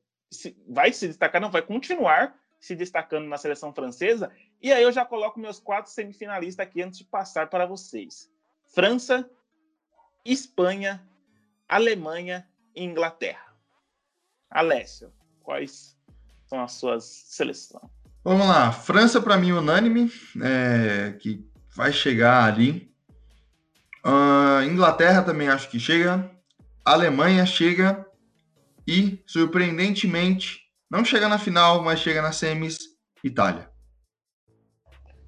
vai 0.69 0.93
se 0.93 1.09
destacar, 1.09 1.41
não, 1.41 1.51
vai 1.51 1.63
continuar 1.63 2.35
se 2.61 2.77
destacando 2.77 3.27
na 3.27 3.39
seleção 3.39 3.73
francesa. 3.73 4.31
E 4.63 4.73
aí 4.73 4.83
eu 4.83 4.93
já 4.93 5.05
coloco 5.05 5.41
meus 5.41 5.59
quatro 5.59 5.91
semifinalistas 5.91 6.67
aqui 6.67 6.83
antes 6.83 6.99
de 6.99 7.05
passar 7.05 7.49
para 7.49 7.67
vocês: 7.67 8.31
França, 8.75 9.29
Espanha, 10.25 11.03
Alemanha 11.69 12.47
e 12.75 12.85
Inglaterra. 12.85 13.55
Alessio, 14.51 15.13
quais 15.43 15.97
são 16.47 16.63
as 16.63 16.73
suas 16.73 17.05
seleções? 17.05 17.91
Vamos 18.23 18.47
lá, 18.47 18.71
França 18.71 19.21
para 19.21 19.39
mim 19.39 19.53
unânime, 19.53 20.13
é, 20.43 21.13
que 21.13 21.49
vai 21.75 21.93
chegar 21.93 22.45
ali. 22.45 22.91
Uh, 24.05 24.63
Inglaterra 24.65 25.23
também 25.23 25.49
acho 25.49 25.69
que 25.71 25.79
chega. 25.79 26.31
Alemanha 26.85 27.47
chega. 27.47 28.07
E, 28.87 29.23
surpreendentemente, 29.27 30.61
não 30.91 31.05
chega 31.05 31.29
na 31.29 31.39
final, 31.39 31.83
mas 31.83 32.01
chega 32.01 32.23
na 32.23 32.33
semis, 32.33 32.79
Itália. 33.23 33.71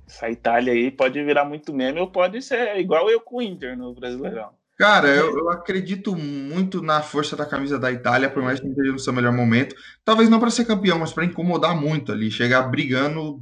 Essa 0.06 0.30
Itália 0.30 0.72
aí 0.72 0.90
pode 0.90 1.22
virar 1.24 1.44
muito 1.44 1.72
meme 1.72 2.00
ou 2.00 2.10
pode 2.10 2.42
ser 2.42 2.76
igual 2.78 3.08
eu 3.10 3.20
com 3.20 3.36
o 3.36 3.42
Inter 3.42 3.76
no 3.76 3.94
Brasileirão. 3.94 4.50
Cara, 4.76 5.08
eu, 5.08 5.38
eu 5.38 5.50
acredito 5.50 6.16
muito 6.16 6.82
na 6.82 7.02
força 7.02 7.36
da 7.36 7.46
camisa 7.46 7.78
da 7.78 7.92
Itália, 7.92 8.28
por 8.28 8.42
mais 8.42 8.58
que 8.58 8.66
não 8.66 8.72
esteja 8.72 8.92
no 8.92 8.98
seu 8.98 9.12
melhor 9.12 9.32
momento. 9.32 9.76
Talvez 10.04 10.28
não 10.28 10.40
para 10.40 10.50
ser 10.50 10.64
campeão, 10.64 10.98
mas 10.98 11.12
para 11.12 11.24
incomodar 11.24 11.74
muito 11.74 12.10
ali, 12.10 12.30
chegar 12.30 12.62
brigando 12.62 13.40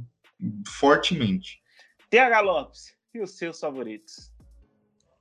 fortemente. 0.67 1.61
TH 2.09 2.39
Lopes, 2.41 2.93
e 3.13 3.19
os 3.21 3.31
seus 3.31 3.59
favoritos? 3.59 4.31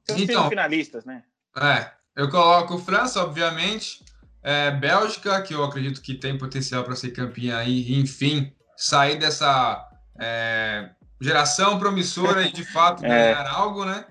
Seus 0.04 0.20
então, 0.20 0.48
finalistas, 0.48 1.04
né? 1.04 1.24
É, 1.56 1.90
eu 2.14 2.30
coloco 2.30 2.78
França, 2.78 3.22
obviamente. 3.22 4.04
É, 4.42 4.70
Bélgica, 4.70 5.40
que 5.42 5.54
eu 5.54 5.62
acredito 5.62 6.00
que 6.00 6.14
tem 6.14 6.38
potencial 6.38 6.82
para 6.84 6.96
ser 6.96 7.10
campeã 7.10 7.58
aí, 7.58 7.98
enfim, 7.98 8.52
sair 8.76 9.18
dessa 9.18 9.86
é, 10.18 10.90
geração 11.20 11.78
promissora 11.78 12.42
e 12.42 12.52
de 12.52 12.64
fato 12.64 13.04
é. 13.04 13.08
ganhar 13.08 13.46
algo, 13.50 13.84
né? 13.84 14.04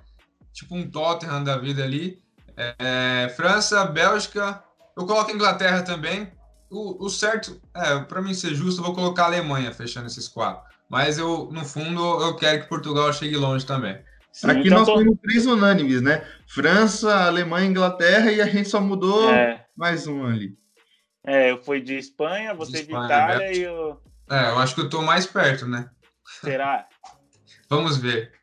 Tipo 0.54 0.76
um 0.76 0.90
Tottenham 0.90 1.44
da 1.44 1.58
vida 1.58 1.84
ali. 1.84 2.20
É, 2.56 3.30
França, 3.36 3.86
Bélgica, 3.86 4.64
eu 4.96 5.06
coloco 5.06 5.32
Inglaterra 5.32 5.82
também. 5.82 6.32
O, 6.70 7.06
o 7.06 7.10
certo, 7.10 7.60
é, 7.76 8.00
para 8.00 8.22
mim 8.22 8.34
ser 8.34 8.54
justo, 8.54 8.82
eu 8.82 8.86
vou 8.86 8.94
colocar 8.94 9.24
a 9.24 9.28
Alemanha 9.28 9.74
fechando 9.74 10.08
esses 10.08 10.28
quatro. 10.28 10.70
Mas 10.88 11.18
eu, 11.18 11.50
no 11.52 11.64
fundo, 11.66 12.02
eu 12.22 12.36
quero 12.36 12.62
que 12.62 12.70
Portugal 12.70 13.12
chegue 13.14 13.36
longe 13.36 13.66
também. 13.66 13.98
Sim, 14.32 14.52
Aqui 14.52 14.68
então 14.68 14.86
nós 14.86 14.88
tô... 14.88 15.16
três 15.24 15.46
unânimes, 15.46 16.02
né? 16.02 16.24
França, 16.48 17.26
Alemanha, 17.26 17.68
Inglaterra 17.68 18.32
e 18.32 18.42
a 18.42 18.46
gente 18.46 18.70
só 18.70 18.80
mudou 18.80 19.32
é. 19.32 19.66
Mais 19.80 20.08
um 20.08 20.26
ali. 20.26 20.58
É, 21.26 21.52
eu 21.52 21.58
fui 21.58 21.80
de 21.80 21.98
Espanha, 21.98 22.54
você 22.54 22.74
de, 22.74 22.78
Espanha, 22.80 23.00
de 23.00 23.06
Itália 23.06 23.52
e 23.54 23.62
eu. 23.62 24.02
É, 24.30 24.50
eu 24.50 24.60
acho 24.60 24.76
que 24.76 24.82
eu 24.82 24.90
tô 24.90 25.02
mais 25.02 25.26
perto, 25.26 25.66
né? 25.66 25.90
Será? 26.42 26.86
Vamos 27.70 27.96
ver. 27.96 28.34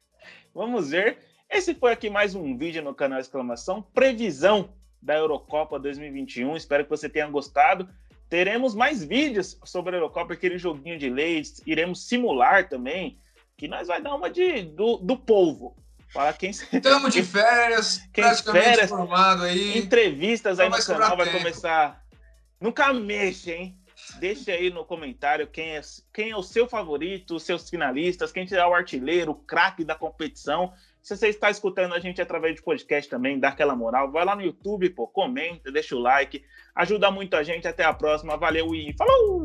Vamos 0.54 0.88
ver. 0.88 1.18
Esse 1.50 1.74
foi 1.74 1.92
aqui 1.92 2.08
mais 2.08 2.34
um 2.34 2.56
vídeo 2.56 2.82
no 2.82 2.94
canal 2.94 3.20
Exclamação, 3.20 3.82
previsão 3.82 4.72
da 5.00 5.14
Eurocopa 5.14 5.78
2021. 5.78 6.56
Espero 6.56 6.84
que 6.84 6.90
você 6.90 7.06
tenha 7.06 7.26
gostado. 7.28 7.86
Teremos 8.30 8.74
mais 8.74 9.04
vídeos 9.04 9.60
sobre 9.62 9.94
a 9.94 9.98
Eurocopa, 9.98 10.32
aquele 10.32 10.56
joguinho 10.56 10.98
de 10.98 11.10
leis. 11.10 11.60
Iremos 11.66 12.08
simular 12.08 12.66
também 12.66 13.18
que 13.58 13.68
nós 13.68 13.88
vai 13.88 14.00
dar 14.00 14.14
uma 14.14 14.30
de 14.30 14.62
do, 14.62 14.96
do 14.96 15.18
povo. 15.18 15.76
Para 16.12 16.32
quem 16.32 16.50
Estamos 16.50 17.12
de 17.12 17.22
férias, 17.22 18.00
quem 18.12 18.24
férias, 18.34 18.88
formado 18.88 19.44
aí. 19.44 19.78
Entrevistas 19.78 20.58
aí 20.58 20.68
no 20.68 20.84
canal 20.84 21.16
vai 21.16 21.26
tempo. 21.26 21.38
começar. 21.38 22.02
Nunca 22.60 22.92
mexe, 22.92 23.52
hein? 23.52 23.78
Deixe 24.18 24.50
aí 24.50 24.70
no 24.70 24.84
comentário 24.84 25.46
quem 25.46 25.76
é, 25.76 25.80
quem 26.12 26.30
é 26.30 26.36
o 26.36 26.42
seu 26.42 26.68
favorito, 26.68 27.36
os 27.36 27.42
seus 27.42 27.68
finalistas, 27.68 28.32
quem 28.32 28.46
será 28.46 28.68
o 28.68 28.74
artilheiro, 28.74 29.32
o 29.32 29.34
craque 29.34 29.84
da 29.84 29.94
competição. 29.94 30.72
Se 31.02 31.16
você 31.16 31.28
está 31.28 31.50
escutando 31.50 31.94
a 31.94 32.00
gente 32.00 32.20
através 32.20 32.54
de 32.54 32.62
podcast 32.62 33.08
também, 33.08 33.38
dá 33.38 33.48
aquela 33.48 33.76
moral, 33.76 34.10
vai 34.10 34.24
lá 34.24 34.34
no 34.34 34.42
YouTube, 34.42 34.90
pô, 34.90 35.06
comenta, 35.06 35.70
deixa 35.70 35.94
o 35.94 36.00
like, 36.00 36.44
ajuda 36.74 37.10
muito 37.10 37.36
a 37.36 37.42
gente. 37.42 37.68
Até 37.68 37.84
a 37.84 37.92
próxima, 37.92 38.36
valeu 38.36 38.74
e 38.74 38.94
falou! 38.96 39.44